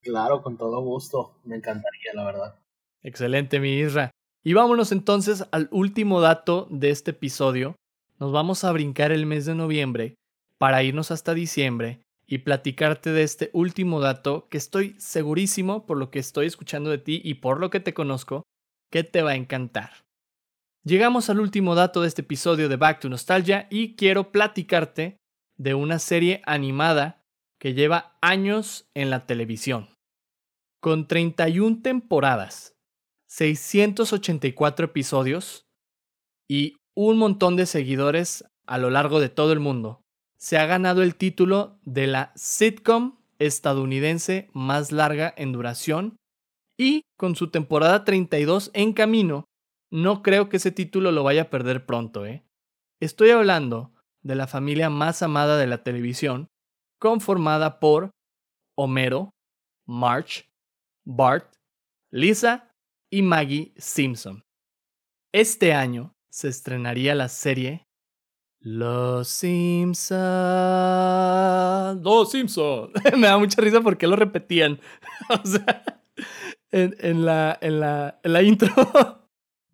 [0.01, 1.39] Claro, con todo gusto.
[1.43, 2.59] Me encantaría, la verdad.
[3.01, 4.11] Excelente, mi Isra.
[4.43, 7.75] Y vámonos entonces al último dato de este episodio.
[8.19, 10.15] Nos vamos a brincar el mes de noviembre
[10.57, 16.11] para irnos hasta diciembre y platicarte de este último dato que estoy segurísimo por lo
[16.11, 18.43] que estoy escuchando de ti y por lo que te conozco,
[18.91, 20.02] que te va a encantar.
[20.85, 25.17] Llegamos al último dato de este episodio de Back to Nostalgia y quiero platicarte
[25.55, 27.23] de una serie animada
[27.57, 29.87] que lleva años en la televisión.
[30.81, 32.75] Con 31 temporadas,
[33.27, 35.63] 684 episodios
[36.49, 40.01] y un montón de seguidores a lo largo de todo el mundo,
[40.37, 46.17] se ha ganado el título de la sitcom estadounidense más larga en duración
[46.77, 49.45] y con su temporada 32 en camino,
[49.93, 52.43] no creo que ese título lo vaya a perder pronto, ¿eh?
[52.99, 56.49] Estoy hablando de la familia más amada de la televisión,
[56.99, 58.09] conformada por
[58.75, 59.29] Homero,
[59.85, 60.49] March,
[61.05, 61.53] Bart,
[62.11, 62.73] Lisa
[63.11, 64.43] y Maggie Simpson.
[65.31, 67.85] Este año se estrenaría la serie
[68.59, 70.17] los Simpsons.
[72.01, 72.93] Los Simpsons.
[73.17, 74.79] Me da mucha risa porque lo repetían.
[75.29, 75.83] o sea,
[76.71, 79.22] en, en, la, en, la, en la intro.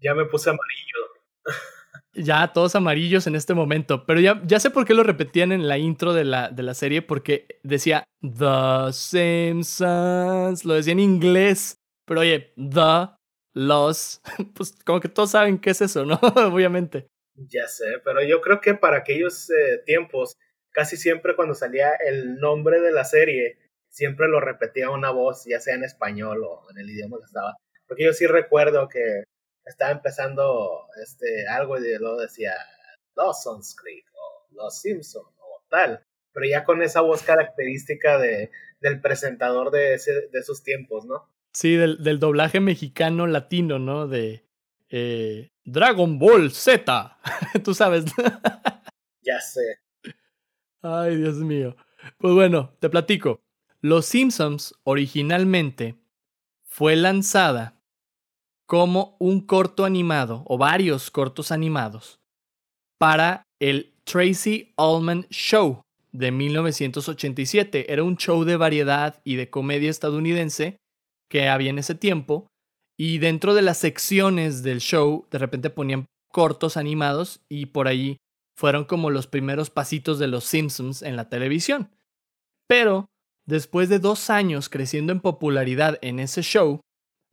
[0.02, 0.98] Ya me puse amarillo.
[2.14, 4.06] ya todos amarillos en este momento.
[4.06, 6.74] Pero ya, ya sé por qué lo repetían en la intro de la, de la
[6.74, 7.02] serie.
[7.02, 10.66] Porque decía The Simpsons.
[10.66, 11.78] Lo decía en inglés.
[12.06, 13.10] Pero oye, The,
[13.54, 14.22] los.
[14.56, 16.16] Pues como que todos saben qué es eso, ¿no?
[16.54, 17.08] Obviamente.
[17.36, 20.36] Ya sé, pero yo creo que para aquellos eh, tiempos,
[20.72, 23.58] casi siempre cuando salía el nombre de la serie,
[23.90, 27.56] siempre lo repetía una voz, ya sea en español o en el idioma que estaba.
[27.88, 29.24] Porque yo sí recuerdo que
[29.70, 32.54] estaba empezando este, algo y luego decía
[33.16, 36.04] Dawson's Creek o Los Simpson o tal.
[36.32, 38.52] Pero ya con esa voz característica de,
[38.82, 41.30] del presentador de, ese, de esos tiempos, ¿no?
[41.54, 44.08] Sí, del, del doblaje mexicano latino, ¿no?
[44.08, 44.46] De,
[44.90, 47.18] eh, Dragon Ball Z.
[47.64, 48.06] Tú sabes.
[49.22, 49.80] ya sé.
[50.82, 51.76] Ay, Dios mío.
[52.18, 53.42] Pues bueno, te platico.
[53.82, 55.96] Los Simpsons originalmente
[56.64, 57.79] fue lanzada
[58.70, 62.20] como un corto animado o varios cortos animados
[63.00, 67.92] para el Tracy Ullman Show de 1987.
[67.92, 70.78] Era un show de variedad y de comedia estadounidense
[71.32, 72.46] que había en ese tiempo
[72.96, 78.18] y dentro de las secciones del show, de repente ponían cortos animados y por ahí
[78.56, 81.90] fueron como los primeros pasitos de los Simpsons en la televisión.
[82.68, 83.08] Pero,
[83.48, 86.82] después de dos años creciendo en popularidad en ese show,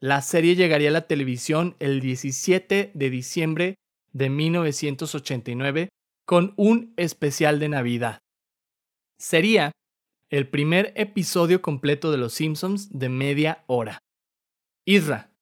[0.07, 3.74] la serie llegaría a la televisión el 17 de diciembre
[4.12, 5.88] de 1989
[6.24, 8.20] con un especial de Navidad.
[9.18, 9.72] Sería
[10.30, 13.98] el primer episodio completo de Los Simpsons de media hora.
[14.84, 15.32] Isra,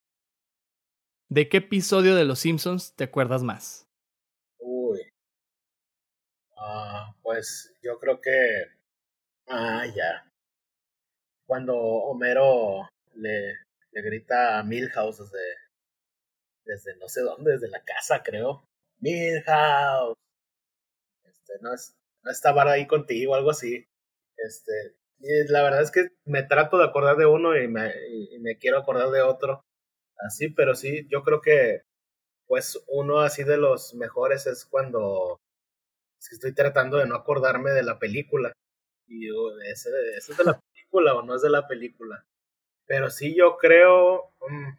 [1.29, 3.87] ¿De qué episodio de Los Simpsons te acuerdas más?
[4.61, 4.99] Uy.
[6.57, 8.31] Ah, pues yo creo que.
[9.47, 10.33] Ah, ya.
[11.45, 13.64] Cuando Homero le,
[13.95, 15.57] le grita Milhouse desde,
[16.65, 18.65] desde no sé dónde, desde la casa, creo.
[19.01, 20.17] Milhouse.
[21.25, 23.87] Este, no, es, no estaba ahí contigo, algo así.
[24.37, 24.97] Este,
[25.49, 28.79] la verdad es que me trato de acordar de uno y me, y me quiero
[28.79, 29.65] acordar de otro
[30.19, 31.83] así, pero sí, yo creo que
[32.47, 35.39] pues uno así de los mejores es cuando
[36.19, 38.53] estoy tratando de no acordarme de la película.
[39.07, 42.25] Y digo, ¿ese, es de la película o no es de la película?
[42.87, 44.79] Pero sí, yo creo mm,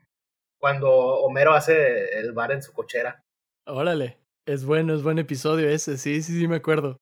[0.59, 3.23] cuando Homero hace el bar en su cochera.
[3.65, 6.97] Órale, es bueno, es buen episodio ese, sí, sí, sí, me acuerdo.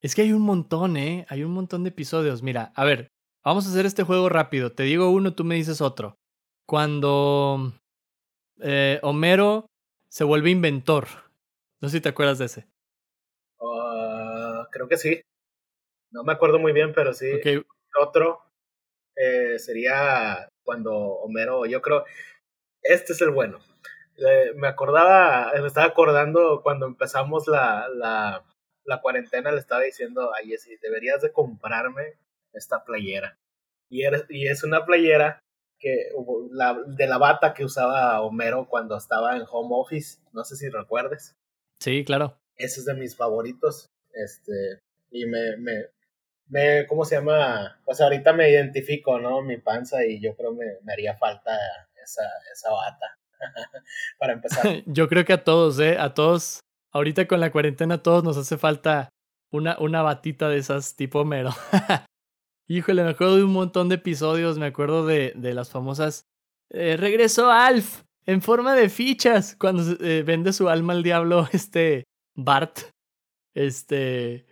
[0.00, 1.26] Es que hay un montón, ¿eh?
[1.28, 2.42] Hay un montón de episodios.
[2.42, 3.08] Mira, a ver,
[3.44, 4.72] vamos a hacer este juego rápido.
[4.72, 6.16] Te digo uno, tú me dices otro
[6.70, 7.72] cuando
[8.60, 9.66] eh, Homero
[10.08, 11.08] se vuelve inventor.
[11.80, 12.66] No sé si te acuerdas de ese.
[13.60, 15.20] Ah, creo que sí.
[16.12, 17.26] No me acuerdo muy bien, pero sí.
[18.00, 18.40] Otro
[19.20, 22.04] eh, sería cuando Homero, yo creo,
[22.82, 23.58] este es el bueno.
[24.56, 28.44] me acordaba, me estaba acordando cuando empezamos la, la,
[28.84, 32.14] la cuarentena, le estaba diciendo a Jessy, deberías de comprarme
[32.52, 33.38] esta playera.
[33.88, 35.40] Y, y es una playera
[35.78, 36.10] que
[36.50, 40.68] la, de la bata que usaba Homero cuando estaba en home office, no sé si
[40.68, 41.34] recuerdes.
[41.80, 42.38] Sí, claro.
[42.56, 43.88] Ese es de mis favoritos.
[44.12, 45.86] Este, y me, me,
[46.50, 47.80] me, ¿cómo se llama?
[47.84, 49.40] Pues ahorita me identifico, ¿no?
[49.40, 51.56] Mi panza y yo creo me, me haría falta
[52.02, 52.22] esa,
[52.52, 53.18] esa bata.
[54.18, 54.66] Para empezar.
[54.86, 55.96] yo creo que a todos, ¿eh?
[55.98, 56.60] A todos,
[56.92, 59.08] ahorita con la cuarentena, a todos nos hace falta
[59.50, 61.50] una, una batita de esas tipo Homero.
[62.68, 66.26] Híjole, me acuerdo de un montón de episodios, me acuerdo de, de las famosas...
[66.72, 72.04] Eh, regresó Alf, en forma de fichas cuando eh, vende su alma al diablo este
[72.36, 72.78] Bart.
[73.54, 74.46] Este,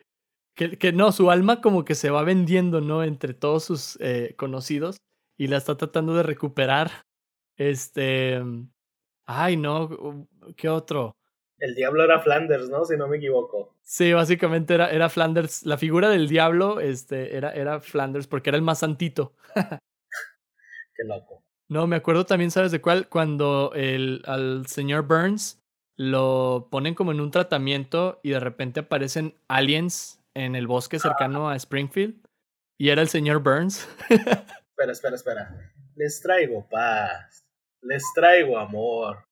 [0.58, 3.04] que, que, no, su alma como que se va vendiendo, ¿no?
[3.04, 4.96] Entre todos sus eh, conocidos
[5.38, 6.90] y la está tratando de recuperar.
[7.56, 8.42] Este,
[9.24, 11.14] ay, no, ¿qué otro?
[11.58, 12.84] El diablo era Flanders, ¿no?
[12.84, 13.76] Si no me equivoco.
[13.82, 15.64] Sí, básicamente era, era Flanders.
[15.64, 19.34] La figura del diablo este, era, era Flanders porque era el más santito.
[20.96, 21.44] Qué loco.
[21.68, 23.08] No, me acuerdo también, ¿sabes de cuál?
[23.08, 25.62] Cuando el, al señor Burns
[25.96, 31.48] lo ponen como en un tratamiento y de repente aparecen aliens en el bosque cercano
[31.48, 32.14] a Springfield.
[32.78, 33.88] Y era el señor Burns.
[34.08, 35.72] espera, espera, espera.
[35.96, 37.44] Les traigo paz.
[37.82, 39.24] Les traigo amor.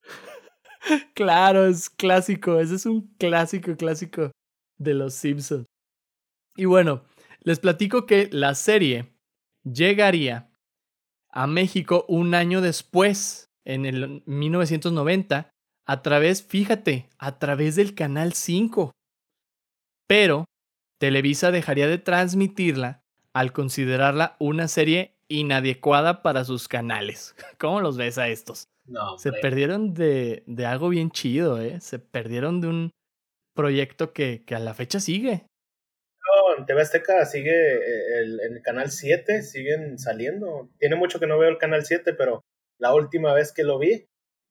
[1.14, 2.58] Claro, es clásico.
[2.58, 4.32] Ese es un clásico, clásico
[4.78, 5.66] de los Simpsons.
[6.56, 7.04] Y bueno,
[7.40, 9.12] les platico que la serie
[9.62, 10.50] llegaría
[11.30, 15.50] a México un año después, en el 1990,
[15.86, 18.92] a través, fíjate, a través del Canal 5.
[20.08, 20.46] Pero
[20.98, 27.34] Televisa dejaría de transmitirla al considerarla una serie inadecuada para sus canales.
[27.58, 28.68] ¿Cómo los ves a estos?
[28.86, 31.80] No, Se perdieron de, de, algo bien chido, ¿eh?
[31.80, 32.90] Se perdieron de un
[33.54, 35.46] proyecto que, que a la fecha sigue.
[36.26, 40.70] No, en TV Azteca sigue, eh, el, el canal 7 siguen saliendo.
[40.78, 42.44] Tiene mucho que no veo el canal 7, pero
[42.78, 44.08] la última vez que lo vi,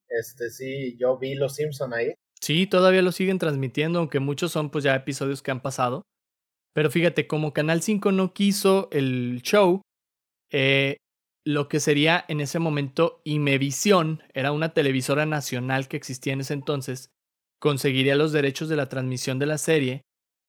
[0.09, 2.13] este sí, yo vi Los Simpson ahí.
[2.41, 6.03] Sí, todavía lo siguen transmitiendo, aunque muchos son pues ya episodios que han pasado.
[6.75, 9.81] Pero fíjate, como Canal 5 no quiso el show,
[10.51, 10.97] eh,
[11.45, 16.53] lo que sería en ese momento Imevisión, era una televisora nacional que existía en ese
[16.53, 17.11] entonces,
[17.61, 20.01] conseguiría los derechos de la transmisión de la serie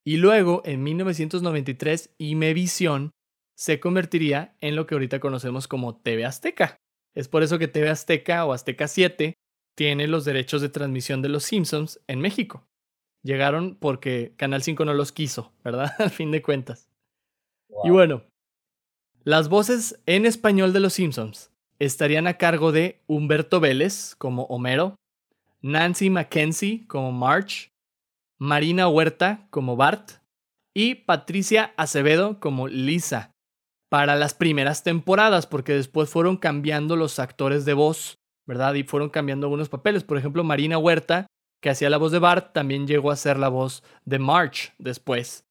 [0.05, 3.13] y luego en 1993 Imevisión
[3.57, 6.77] se convertiría en lo que ahorita conocemos como TV Azteca.
[7.15, 9.35] Es por eso que TV Azteca o Azteca 7
[9.77, 12.67] tiene los derechos de transmisión de Los Simpsons en México.
[13.27, 15.93] Llegaron porque Canal 5 no los quiso, ¿verdad?
[15.99, 16.89] Al fin de cuentas.
[17.83, 18.23] Y bueno,
[19.25, 21.51] las voces en español de Los Simpsons
[21.81, 24.95] estarían a cargo de Humberto Vélez como Homero,
[25.61, 27.73] Nancy Mackenzie como March,
[28.39, 30.13] Marina Huerta como Bart
[30.73, 33.33] y Patricia Acevedo como Lisa
[33.89, 38.75] para las primeras temporadas, porque después fueron cambiando los actores de voz, ¿verdad?
[38.75, 40.05] Y fueron cambiando algunos papeles.
[40.05, 41.27] Por ejemplo, Marina Huerta,
[41.61, 45.45] que hacía la voz de Bart, también llegó a ser la voz de March después.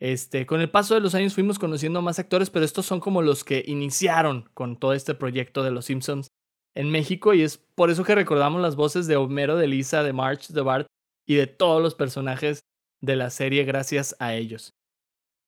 [0.00, 3.20] Este, con el paso de los años fuimos conociendo más actores, pero estos son como
[3.22, 6.28] los que iniciaron con todo este proyecto de Los Simpsons
[6.76, 10.12] en México y es por eso que recordamos las voces de Homero, de Lisa, de
[10.12, 10.86] March, de Bart
[11.26, 12.60] y de todos los personajes
[13.00, 14.74] de la serie gracias a ellos.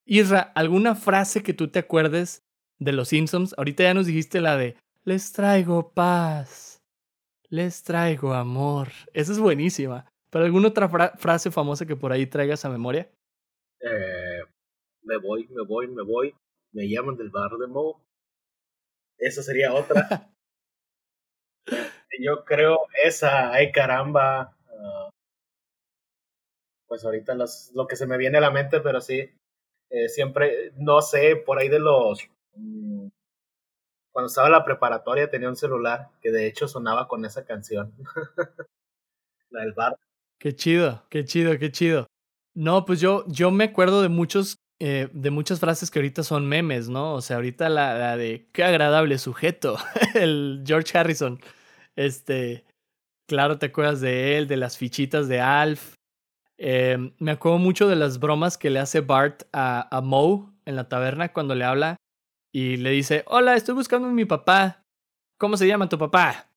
[0.05, 2.43] Isra, ¿alguna frase que tú te acuerdes
[2.79, 3.55] de Los Simpsons?
[3.57, 6.70] Ahorita ya nos dijiste la de Les traigo paz,
[7.51, 8.89] les traigo amor.
[9.13, 10.07] Esa es buenísima.
[10.31, 13.11] ¿Pero alguna otra frase famosa que por ahí traigas a memoria?
[13.81, 14.43] Eh,
[15.03, 16.35] me voy, me voy, me voy,
[16.73, 18.01] me llaman del bar de Mo.
[19.19, 20.31] Esa sería otra.
[22.21, 24.57] Yo creo esa, ay caramba.
[24.69, 25.11] Uh,
[26.87, 29.31] pues ahorita los, lo que se me viene a la mente, pero sí,
[29.91, 32.29] eh, siempre, no sé, por ahí de los...
[34.13, 37.93] Cuando estaba en la preparatoria tenía un celular que de hecho sonaba con esa canción.
[39.51, 39.97] la del bar.
[40.39, 42.07] Qué chido, qué chido, qué chido.
[42.55, 46.49] No, pues yo, yo me acuerdo de muchos, eh, de muchas frases que ahorita son
[46.49, 47.15] memes, ¿no?
[47.15, 49.77] O sea, ahorita la, de qué agradable sujeto,
[50.15, 51.39] el George Harrison.
[51.95, 52.65] Este,
[53.29, 55.95] claro, te acuerdas de él, de las fichitas de Alf.
[56.59, 60.77] Eh, me acuerdo mucho de las bromas que le hace Bart a, a Moe en
[60.77, 61.97] la taberna cuando le habla
[62.53, 64.85] y le dice, hola, estoy buscando a mi papá.
[65.39, 66.51] ¿Cómo se llama tu papá?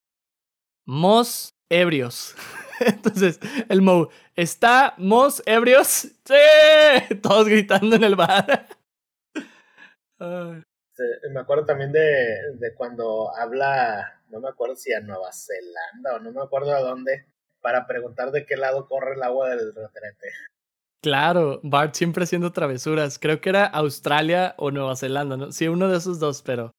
[0.85, 2.35] Mos ebrios.
[2.79, 3.39] Entonces,
[3.69, 5.87] el Mo, ¿estamos ebrios?
[6.25, 7.15] ¡Sí!
[7.21, 8.67] Todos gritando en el bar.
[10.19, 16.19] me acuerdo también de, de cuando habla, no me acuerdo si a Nueva Zelanda o
[16.19, 17.25] no me acuerdo a dónde,
[17.61, 20.29] para preguntar de qué lado corre el agua del retrete.
[21.03, 23.19] Claro, Bart siempre haciendo travesuras.
[23.19, 25.51] Creo que era Australia o Nueva Zelanda, ¿no?
[25.51, 26.71] Sí, uno de esos dos, pero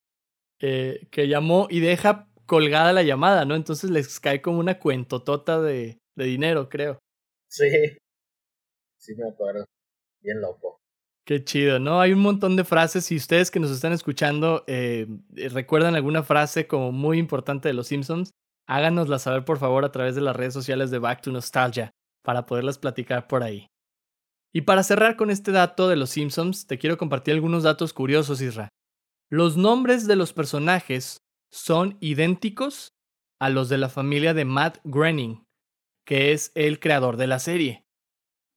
[0.61, 3.55] eh, que llamó y deja colgada la llamada, ¿no?
[3.55, 6.99] Entonces les cae como una cuentotota de, de dinero, creo.
[7.51, 7.69] Sí,
[8.99, 9.67] sí me acuerdo.
[10.23, 10.79] Bien loco.
[11.27, 12.01] Qué chido, ¿no?
[12.01, 13.05] Hay un montón de frases.
[13.05, 15.07] Si ustedes que nos están escuchando eh,
[15.53, 18.31] recuerdan alguna frase como muy importante de Los Simpsons,
[18.67, 21.91] háganosla saber por favor a través de las redes sociales de Back to Nostalgia
[22.23, 23.67] para poderlas platicar por ahí.
[24.57, 28.41] Y para cerrar con este dato de Los Simpsons, te quiero compartir algunos datos curiosos,
[28.41, 28.69] Isra.
[29.29, 31.19] Los nombres de los personajes
[31.51, 32.93] son idénticos
[33.41, 35.43] a los de la familia de Matt Groening,
[36.07, 37.83] que es el creador de la serie.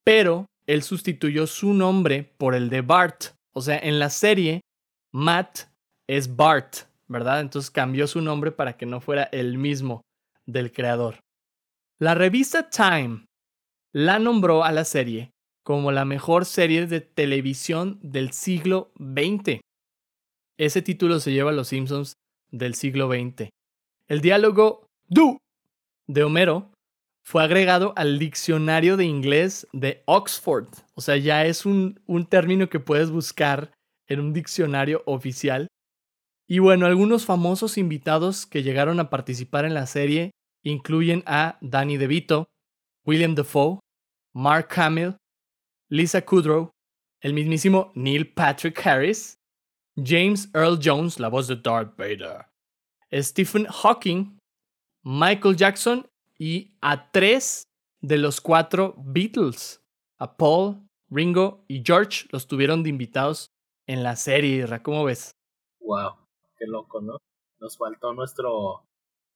[0.03, 3.33] Pero él sustituyó su nombre por el de Bart.
[3.55, 4.61] O sea, en la serie,
[5.11, 5.61] Matt
[6.07, 6.75] es Bart,
[7.07, 7.39] ¿verdad?
[7.39, 10.01] Entonces cambió su nombre para que no fuera el mismo
[10.45, 11.21] del creador.
[11.99, 13.25] La revista Time
[13.93, 15.31] la nombró a la serie
[15.67, 19.59] como la mejor serie de televisión del siglo XX.
[20.57, 22.13] Ese título se lleva a los Simpsons
[22.51, 23.49] del siglo XX.
[24.07, 25.39] El diálogo do
[26.07, 26.71] de Homero
[27.21, 30.69] fue agregado al diccionario de inglés de Oxford.
[30.95, 33.73] O sea, ya es un, un término que puedes buscar
[34.07, 35.67] en un diccionario oficial.
[36.47, 40.31] Y bueno, algunos famosos invitados que llegaron a participar en la serie
[40.63, 42.45] incluyen a Danny DeVito,
[43.05, 43.81] William Defoe,
[44.33, 45.17] Mark Hamill,
[45.89, 46.71] Lisa Kudrow,
[47.21, 49.39] el mismísimo Neil Patrick Harris,
[49.95, 52.45] James Earl Jones, la voz de Darth Vader,
[53.13, 54.37] Stephen Hawking,
[55.03, 56.05] Michael Jackson
[56.37, 57.63] y a tres
[58.01, 59.81] de los cuatro Beatles,
[60.17, 63.47] a Paul, Ringo y George, los tuvieron de invitados
[63.87, 64.65] en la serie.
[64.83, 65.31] ¿Cómo ves?
[65.79, 66.15] Wow,
[66.57, 67.17] qué loco, ¿no?
[67.59, 68.83] Nos faltó nuestro,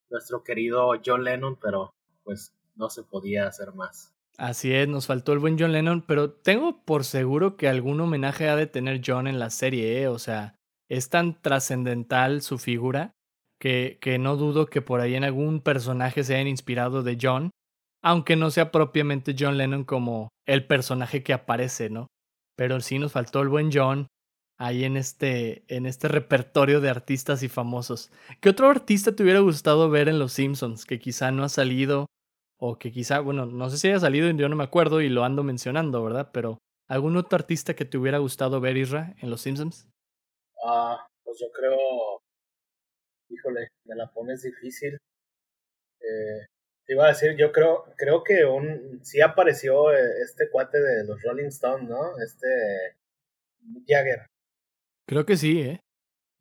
[0.09, 1.93] nuestro querido John Lennon, pero
[2.23, 4.13] pues no se podía hacer más.
[4.37, 8.49] Así es, nos faltó el buen John Lennon, pero tengo por seguro que algún homenaje
[8.49, 10.07] ha de tener John en la serie, ¿eh?
[10.07, 10.55] o sea,
[10.89, 13.13] es tan trascendental su figura
[13.59, 17.51] que, que no dudo que por ahí en algún personaje se hayan inspirado de John,
[18.01, 22.07] aunque no sea propiamente John Lennon como el personaje que aparece, ¿no?
[22.57, 24.07] Pero sí nos faltó el buen John
[24.57, 28.11] ahí en este, en este repertorio de artistas y famosos.
[28.39, 32.07] ¿Qué otro artista te hubiera gustado ver en Los Simpsons que quizá no ha salido
[32.63, 35.23] o que quizá, bueno, no sé si haya salido, yo no me acuerdo y lo
[35.23, 36.29] ando mencionando, ¿verdad?
[36.31, 39.89] Pero ¿algún otro artista que te hubiera gustado ver, Isra, en Los Simpsons?
[40.63, 42.21] Ah, pues yo creo,
[43.29, 44.93] híjole, me la pones difícil.
[46.01, 46.45] Eh,
[46.85, 51.03] te iba a decir, yo creo, creo que un, sí apareció eh, este cuate de
[51.05, 52.15] los Rolling Stones, ¿no?
[52.19, 52.95] Este
[53.87, 54.27] Jagger.
[55.07, 55.79] Creo que sí, ¿eh?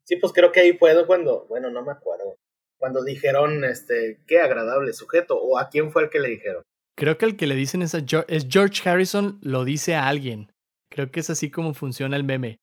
[0.05, 2.39] Sí, pues creo que ahí puedo cuando, bueno, no me acuerdo
[2.81, 6.62] cuando dijeron, este, qué agradable sujeto, o a quién fue el que le dijeron.
[6.97, 10.51] Creo que el que le dicen es, a es George Harrison, lo dice a alguien.
[10.89, 12.57] Creo que es así como funciona el meme.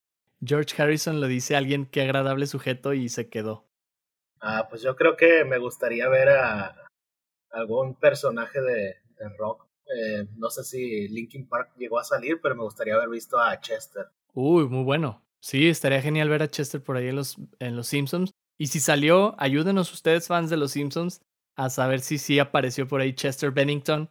[0.44, 3.68] George Harrison lo dice a alguien, qué agradable sujeto, y se quedó.
[4.42, 6.88] Ah, pues yo creo que me gustaría ver a
[7.52, 8.96] algún personaje de,
[9.38, 9.68] rock.
[9.96, 13.60] Eh, no sé si Linkin Park llegó a salir, pero me gustaría haber visto a
[13.60, 14.08] Chester.
[14.34, 15.24] Uy, muy bueno.
[15.40, 18.32] Sí, estaría genial ver a Chester por ahí en los, en los Simpsons.
[18.60, 21.22] Y si salió, ayúdenos ustedes fans de Los Simpsons
[21.56, 24.10] a saber si sí apareció por ahí Chester Bennington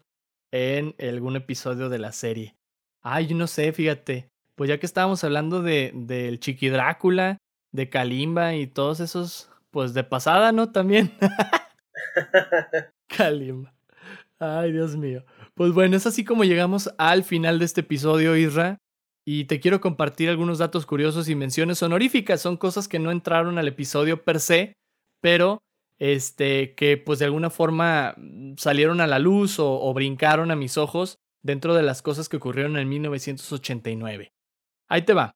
[0.53, 2.57] en algún episodio de la serie.
[3.03, 4.29] Ay, yo no sé, fíjate.
[4.55, 7.39] Pues ya que estábamos hablando de del Chiqui Drácula,
[7.73, 10.73] de Kalimba y todos esos, pues de pasada, ¿no?
[10.73, 11.13] También.
[13.09, 13.75] Kalimba.
[14.39, 15.25] Ay, Dios mío.
[15.55, 18.79] Pues bueno, es así como llegamos al final de este episodio, Isra
[19.29, 22.41] y te quiero compartir algunos datos curiosos y menciones honoríficas.
[22.41, 24.75] Son cosas que no entraron al episodio per se,
[25.21, 25.59] pero
[25.99, 30.57] este, que pues de alguna forma mm, salieron a la luz o, o brincaron a
[30.57, 34.31] mis ojos dentro de las cosas que ocurrieron en 1989.
[34.89, 35.33] Ahí te va.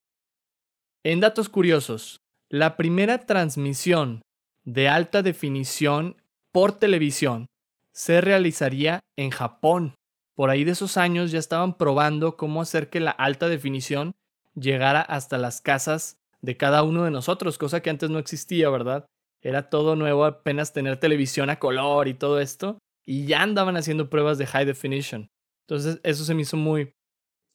[1.05, 4.23] En datos curiosos, la primera transmisión
[4.65, 6.23] de alta definición
[6.53, 7.47] por televisión
[7.93, 9.95] se realizaría en Japón
[10.41, 14.13] por ahí de esos años ya estaban probando cómo hacer que la alta definición
[14.55, 19.05] llegara hasta las casas de cada uno de nosotros, cosa que antes no existía, ¿verdad?
[19.43, 24.09] Era todo nuevo, apenas tener televisión a color y todo esto, y ya andaban haciendo
[24.09, 25.29] pruebas de high definition.
[25.69, 26.95] Entonces, eso se me hizo muy,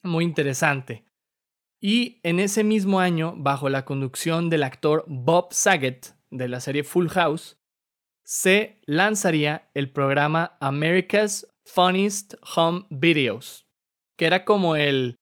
[0.04, 1.04] muy interesante.
[1.80, 6.84] Y en ese mismo año, bajo la conducción del actor Bob Saget de la serie
[6.84, 7.58] Full House,
[8.22, 13.66] se lanzaría el programa America's Funniest Home Videos,
[14.16, 15.16] que era como el,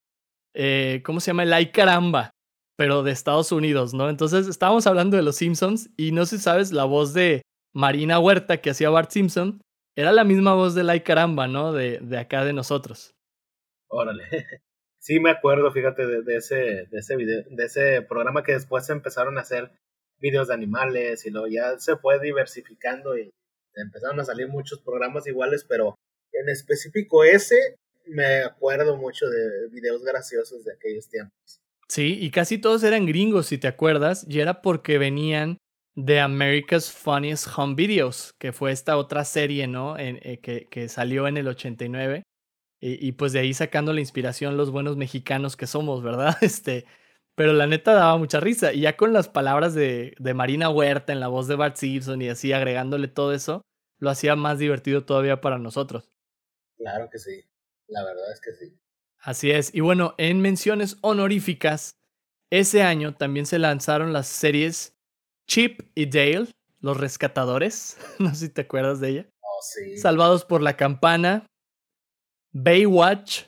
[0.54, 1.42] eh, ¿cómo se llama?
[1.42, 2.30] El Ay Caramba,
[2.76, 4.08] pero de Estados Unidos, ¿no?
[4.08, 7.42] Entonces estábamos hablando de los Simpsons y no sé si sabes, la voz de
[7.74, 9.60] Marina Huerta que hacía Bart Simpson
[9.96, 11.72] era la misma voz de Ay Caramba, ¿no?
[11.72, 13.14] De, de acá de nosotros.
[13.88, 14.24] Órale.
[15.04, 19.36] Sí me acuerdo, fíjate, de, ese, de, ese video, de ese programa que después empezaron
[19.36, 19.70] a hacer
[20.18, 23.30] videos de animales y luego ya se fue diversificando y
[23.74, 25.94] empezaron a salir muchos programas iguales, pero
[26.40, 31.60] en específico ese, me acuerdo mucho de videos graciosos de aquellos tiempos.
[31.88, 35.58] Sí, y casi todos eran gringos, si te acuerdas, y era porque venían
[35.94, 39.98] de America's Funniest Home Videos, que fue esta otra serie, ¿no?
[39.98, 42.24] En, eh, que, que, salió en el 89.
[42.86, 46.36] Y, pues de ahí sacando la inspiración los buenos mexicanos que somos, ¿verdad?
[46.42, 46.84] Este,
[47.34, 48.74] pero la neta daba mucha risa.
[48.74, 52.20] Y ya con las palabras de, de Marina Huerta en la voz de Bart Simpson
[52.20, 53.62] y así agregándole todo eso,
[54.00, 56.13] lo hacía más divertido todavía para nosotros.
[56.76, 57.44] Claro que sí,
[57.88, 58.78] la verdad es que sí.
[59.18, 59.74] Así es.
[59.74, 61.96] Y bueno, en menciones honoríficas,
[62.50, 64.94] ese año también se lanzaron las series
[65.46, 66.48] Chip y Dale,
[66.80, 67.96] los rescatadores.
[68.18, 69.26] No sé si te acuerdas de ella.
[69.40, 69.96] Oh, sí.
[69.96, 71.46] Salvados por la campana,
[72.52, 73.44] Baywatch,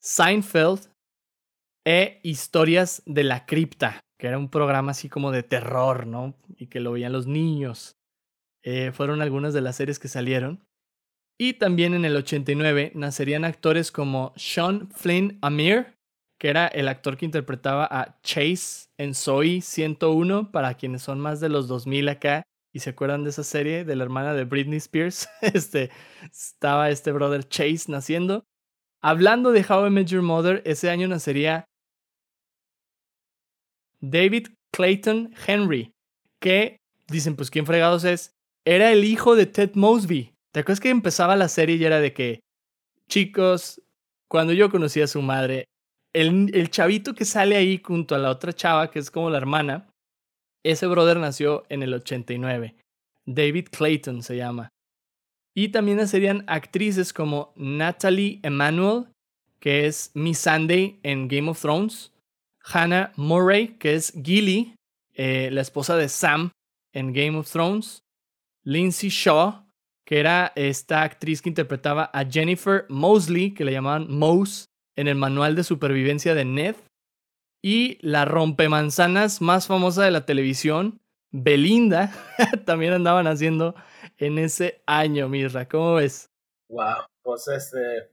[0.00, 0.88] Seinfeld
[1.84, 6.34] e Historias de la Cripta, que era un programa así como de terror, ¿no?
[6.56, 7.96] Y que lo veían los niños.
[8.62, 10.64] Eh, fueron algunas de las series que salieron.
[11.40, 15.94] Y también en el 89 nacerían actores como Sean Flynn Amir,
[16.38, 21.38] que era el actor que interpretaba a Chase en Soy 101, para quienes son más
[21.38, 22.42] de los 2000 acá
[22.72, 25.28] y se acuerdan de esa serie de la hermana de Britney Spears.
[25.42, 25.90] Este,
[26.22, 28.44] estaba este brother Chase naciendo.
[29.00, 31.64] Hablando de How I Met Your Mother, ese año nacería
[34.00, 35.92] David Clayton Henry,
[36.40, 36.78] que
[37.08, 38.32] dicen, pues, ¿quién fregados es?
[38.64, 42.12] Era el hijo de Ted Mosby, ¿Te acuerdas que empezaba la serie y era de
[42.12, 42.40] que,
[43.08, 43.82] chicos,
[44.28, 45.64] cuando yo conocí a su madre,
[46.14, 49.38] el, el chavito que sale ahí junto a la otra chava, que es como la
[49.38, 49.88] hermana,
[50.64, 52.74] ese brother nació en el 89.
[53.26, 54.70] David Clayton se llama.
[55.54, 59.06] Y también serían actrices como Natalie Emanuel,
[59.60, 62.12] que es Miss Sunday en Game of Thrones,
[62.60, 64.74] Hannah Murray, que es Gilly,
[65.14, 66.50] eh, la esposa de Sam
[66.92, 68.02] en Game of Thrones,
[68.62, 69.67] Lindsay Shaw,
[70.08, 74.64] que era esta actriz que interpretaba a Jennifer Mosley, que le llamaban Mose,
[74.96, 76.76] en el manual de supervivencia de Ned.
[77.62, 82.10] Y la rompemanzanas más famosa de la televisión, Belinda,
[82.64, 83.74] también andaban haciendo
[84.16, 85.68] en ese año, Mirra.
[85.68, 86.30] ¿Cómo ves?
[86.70, 88.08] Wow, pues este.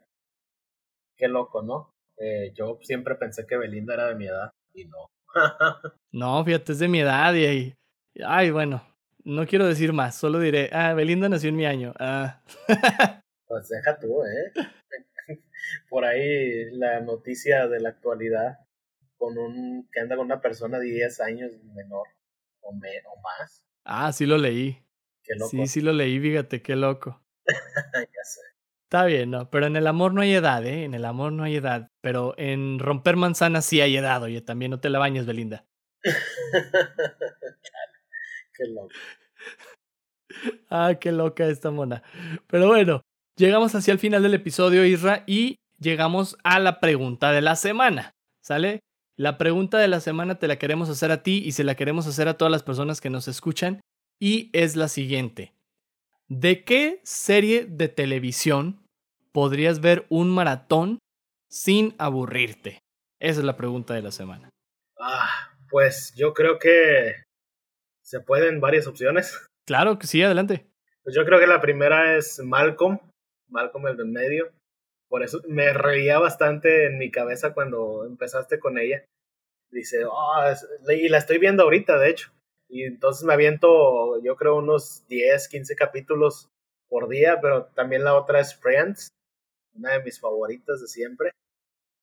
[1.16, 1.92] Qué loco, ¿no?
[2.18, 5.08] Eh, yo siempre pensé que Belinda era de mi edad y no.
[6.12, 7.76] no, fíjate, es de mi edad y ahí.
[8.22, 8.86] Ay, bueno,
[9.26, 11.94] no quiero decir más, solo diré, ah, Belinda nació en mi año.
[12.00, 12.42] Ah.
[13.48, 14.54] pues deja tú, ¿eh?
[15.90, 18.60] Por ahí la noticia de la actualidad
[19.18, 22.08] con un que anda con una persona de 10 años menor
[22.62, 23.64] o, o más.
[23.84, 24.84] Ah, sí lo leí.
[25.24, 25.50] Qué loco.
[25.50, 27.24] Sí, sí lo leí, fíjate, qué loco.
[27.46, 28.42] ya sé.
[28.84, 29.50] Está bien, ¿no?
[29.50, 30.84] Pero en el amor no hay edad, ¿eh?
[30.84, 31.90] En el amor no hay edad.
[32.02, 35.66] Pero en romper manzanas sí hay edad, oye, también no te la bañes, Belinda.
[38.58, 38.90] Qué loco.
[40.70, 42.04] Ah, qué loca esta mona.
[42.48, 43.02] Pero bueno,
[43.38, 48.12] llegamos hacia el final del episodio, Isra, y llegamos a la pregunta de la semana.
[48.42, 48.80] ¿Sale?
[49.18, 52.06] La pregunta de la semana te la queremos hacer a ti y se la queremos
[52.08, 53.82] hacer a todas las personas que nos escuchan.
[54.20, 55.54] Y es la siguiente.
[56.28, 58.84] ¿De qué serie de televisión
[59.32, 61.00] podrías ver un maratón
[61.50, 62.80] sin aburrirte?
[63.20, 64.50] Esa es la pregunta de la semana.
[65.00, 67.25] Ah, pues yo creo que
[68.06, 69.48] se pueden varias opciones.
[69.66, 70.68] Claro que sí, adelante.
[71.04, 73.00] Pues yo creo que la primera es Malcolm,
[73.50, 74.52] Malcolm el de medio.
[75.10, 79.04] Por eso me reía bastante en mi cabeza cuando empezaste con ella.
[79.72, 80.44] Dice, oh,
[80.90, 82.32] y la estoy viendo ahorita, de hecho.
[82.70, 86.50] Y entonces me aviento, yo creo, unos 10, 15 capítulos
[86.88, 89.10] por día, pero también la otra es Friends,
[89.76, 91.32] una de mis favoritas de siempre.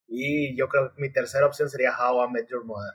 [0.09, 2.93] Y yo creo que mi tercera opción sería How I Met Your Mother.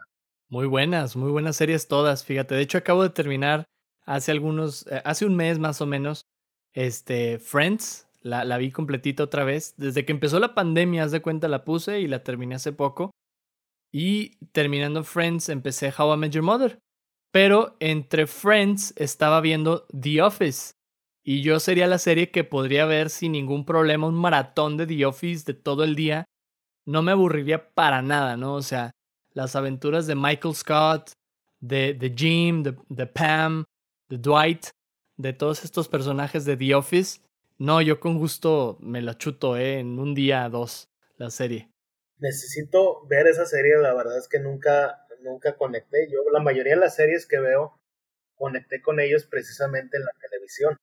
[0.49, 2.55] Muy buenas, muy buenas series todas, fíjate.
[2.55, 3.65] De hecho, acabo de terminar
[4.05, 6.25] hace algunos, eh, hace un mes más o menos,
[6.73, 9.73] este, Friends, la, la vi completita otra vez.
[9.77, 13.11] Desde que empezó la pandemia, haz de cuenta, la puse y la terminé hace poco.
[13.91, 16.79] Y terminando Friends, empecé How I Met Your Mother.
[17.31, 20.71] Pero entre Friends estaba viendo The Office.
[21.25, 25.05] Y yo sería la serie que podría ver sin ningún problema un maratón de The
[25.07, 26.23] Office de todo el día.
[26.85, 28.53] No me aburriría para nada, ¿no?
[28.53, 28.91] O sea,
[29.37, 31.11] las aventuras de Michael Scott,
[31.59, 33.65] de, de Jim, de, de, Pam,
[34.09, 34.65] de Dwight,
[35.15, 37.21] de todos estos personajes de The Office.
[37.59, 39.77] No, yo con gusto me la chuto, ¿eh?
[39.77, 41.69] En un día, dos, la serie.
[42.17, 46.09] Necesito ver esa serie, la verdad es que nunca, nunca conecté.
[46.11, 47.79] Yo, la mayoría de las series que veo,
[48.37, 50.77] conecté con ellos precisamente en la televisión.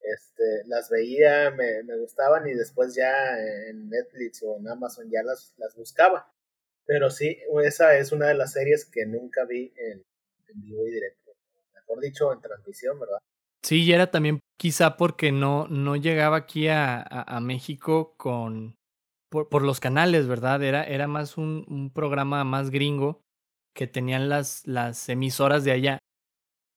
[0.00, 3.38] Este, las veía, me, me gustaban y después ya
[3.70, 6.30] en Netflix o en Amazon ya las, las buscaba.
[6.88, 10.02] Pero sí, esa es una de las series que nunca vi en,
[10.54, 11.32] vivo y directo.
[11.74, 13.18] Mejor dicho, en transmisión, ¿verdad?
[13.62, 18.74] Sí, y era también quizá porque no, no llegaba aquí a, a, México con
[19.28, 20.62] por, por, los canales, ¿verdad?
[20.62, 23.20] Era, era más un, programa más gringo
[23.74, 25.98] que tenían las, las emisoras de allá.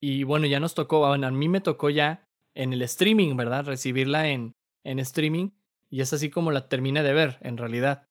[0.02, 3.64] Y bueno, ya nos tocó, a mí me tocó ya en el streaming, ¿verdad?
[3.64, 4.52] Recibirla en,
[4.84, 5.52] en streaming.
[5.90, 8.11] Y es así como la terminé de ver, en realidad.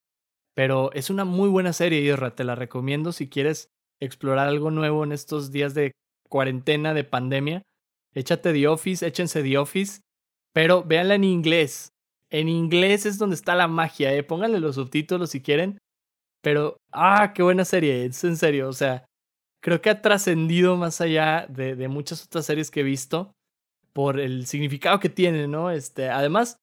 [0.60, 2.34] Pero es una muy buena serie, Irra.
[2.34, 5.92] Te la recomiendo si quieres explorar algo nuevo en estos días de
[6.28, 7.62] cuarentena, de pandemia.
[8.12, 10.02] Échate The Office, échense The Office,
[10.52, 11.94] pero véanla en inglés.
[12.28, 14.22] En inglés es donde está la magia, ¿eh?
[14.22, 15.78] Pónganle los subtítulos si quieren.
[16.42, 19.06] Pero, ah, qué buena serie, es en serio, o sea,
[19.62, 23.32] creo que ha trascendido más allá de, de, muchas otras series que he visto
[23.94, 25.70] por el significado que tiene, ¿no?
[25.70, 26.58] Este, además,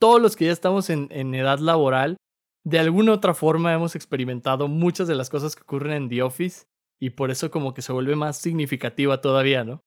[0.00, 2.16] todos los que ya estamos en, en edad laboral,
[2.64, 6.66] de alguna otra forma hemos experimentado muchas de las cosas que ocurren en The Office
[7.00, 9.82] y por eso como que se vuelve más significativa todavía, ¿no?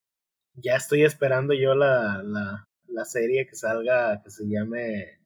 [0.55, 5.19] Ya estoy esperando yo la, la, la serie que salga que se llame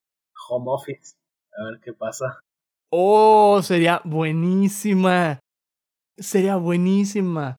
[0.49, 1.15] Home Office.
[1.57, 2.39] A ver qué pasa.
[2.91, 5.39] Oh, sería buenísima.
[6.17, 7.57] Sería buenísima.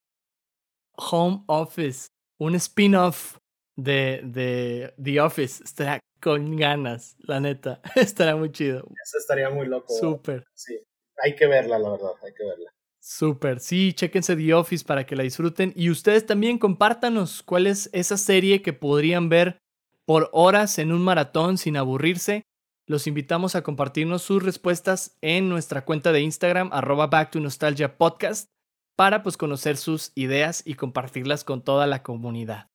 [0.96, 2.08] Home Office.
[2.38, 3.38] Un spin-off
[3.76, 5.62] de, de The Office.
[5.62, 7.80] Estaría con ganas, la neta.
[7.96, 8.86] Estaría muy chido.
[9.02, 9.92] Eso estaría muy loco.
[9.92, 10.46] Súper.
[10.54, 10.78] Sí.
[11.22, 12.12] Hay que verla, la verdad.
[12.22, 12.70] Hay que verla.
[13.02, 17.88] Súper, sí, chéquense The Office para que la disfruten y ustedes también compártanos cuál es
[17.94, 19.58] esa serie que podrían ver
[20.04, 22.44] por horas en un maratón sin aburrirse
[22.90, 27.96] los invitamos a compartirnos sus respuestas en nuestra cuenta de Instagram, arroba Back to Nostalgia
[27.96, 28.50] Podcast,
[28.96, 32.66] para pues conocer sus ideas y compartirlas con toda la comunidad.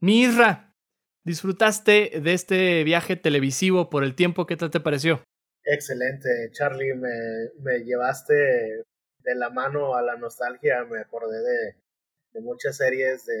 [0.00, 0.65] Mirra,
[1.26, 4.46] ¿disfrutaste de este viaje televisivo por el tiempo?
[4.46, 5.22] ¿Qué tal te pareció?
[5.64, 7.10] Excelente, Charlie, me,
[7.58, 8.34] me llevaste
[9.18, 11.76] de la mano a la nostalgia, me acordé de,
[12.32, 13.34] de muchas series, de,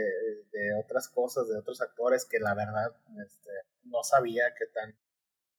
[0.50, 2.90] de, otras cosas, de otros actores que la verdad
[3.24, 3.50] este,
[3.84, 4.98] no sabía que tan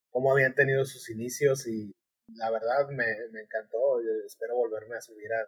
[0.10, 1.96] cómo habían tenido sus inicios y
[2.36, 4.02] la verdad me, me encantó.
[4.26, 5.48] espero volverme a subir al,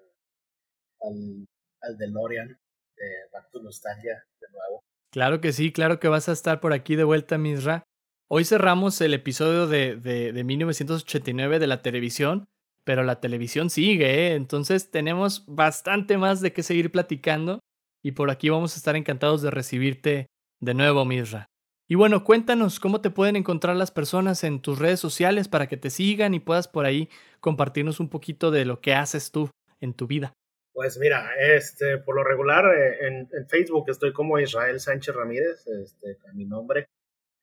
[1.01, 1.45] al,
[1.81, 2.47] al DeLorean
[2.95, 4.83] de Back to Nostalgia de nuevo.
[5.11, 7.83] Claro que sí, claro que vas a estar por aquí de vuelta, Misra.
[8.27, 12.47] Hoy cerramos el episodio de, de, de 1989 de la televisión,
[12.83, 14.35] pero la televisión sigue, ¿eh?
[14.35, 17.59] entonces tenemos bastante más de qué seguir platicando
[18.03, 20.27] y por aquí vamos a estar encantados de recibirte
[20.59, 21.47] de nuevo, Misra.
[21.87, 25.77] Y bueno, cuéntanos cómo te pueden encontrar las personas en tus redes sociales para que
[25.77, 27.09] te sigan y puedas por ahí
[27.39, 29.49] compartirnos un poquito de lo que haces tú
[29.81, 30.33] en tu vida.
[30.73, 36.17] Pues mira, este, por lo regular eh, en, Facebook estoy como Israel Sánchez Ramírez, este,
[36.33, 36.85] mi nombre.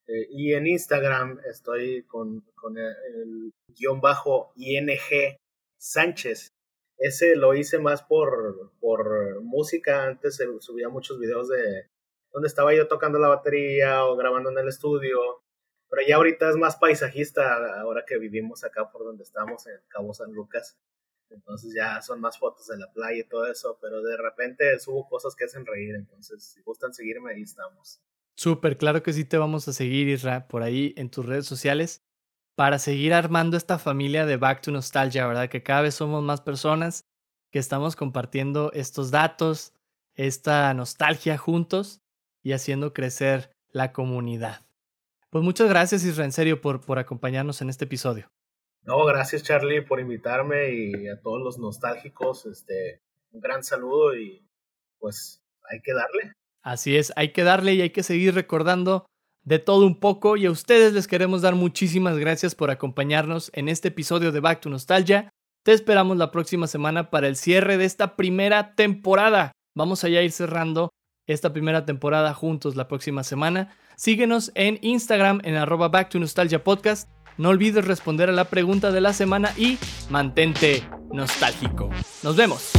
[0.07, 4.89] Eh, y en Instagram estoy con, con el, el, guion bajo ING
[5.79, 6.49] Sánchez.
[6.99, 10.05] Ese lo hice más por, por música.
[10.05, 11.89] Antes subía muchos videos de,
[12.33, 15.43] donde estaba yo tocando la batería o grabando en el estudio.
[15.89, 20.13] Pero ya ahorita es más paisajista, ahora que vivimos acá por donde estamos, en Cabo
[20.15, 20.77] San Lucas.
[21.31, 25.09] Entonces ya son más fotos de la playa y todo eso, pero de repente subo
[25.09, 28.01] cosas que hacen reír, entonces si gustan seguirme, ahí estamos.
[28.37, 32.05] Súper, claro que sí te vamos a seguir, Isra, por ahí en tus redes sociales,
[32.55, 35.49] para seguir armando esta familia de Back to Nostalgia, ¿verdad?
[35.49, 37.07] Que cada vez somos más personas
[37.51, 39.73] que estamos compartiendo estos datos,
[40.15, 42.03] esta nostalgia juntos
[42.43, 44.67] y haciendo crecer la comunidad.
[45.31, 48.31] Pues muchas gracias Isra, en serio, por, por acompañarnos en este episodio.
[48.87, 53.01] No, gracias Charlie por invitarme y a todos los nostálgicos, este,
[53.33, 54.47] un gran saludo y
[55.01, 56.33] pues hay que darle.
[56.63, 59.07] Así es, hay que darle y hay que seguir recordando
[59.43, 63.69] de todo un poco y a ustedes les queremos dar muchísimas gracias por acompañarnos en
[63.69, 65.31] este episodio de Back to Nostalgia.
[65.65, 69.51] Te esperamos la próxima semana para el cierre de esta primera temporada.
[69.75, 70.91] Vamos allá a ir cerrando
[71.27, 73.77] esta primera temporada juntos la próxima semana.
[73.97, 77.16] Síguenos en Instagram en arroba Back to Nostalgia Podcast.
[77.39, 79.79] No olvides responder a la pregunta de la semana y
[80.11, 81.91] mantente nostálgico.
[82.23, 82.73] Nos vemos.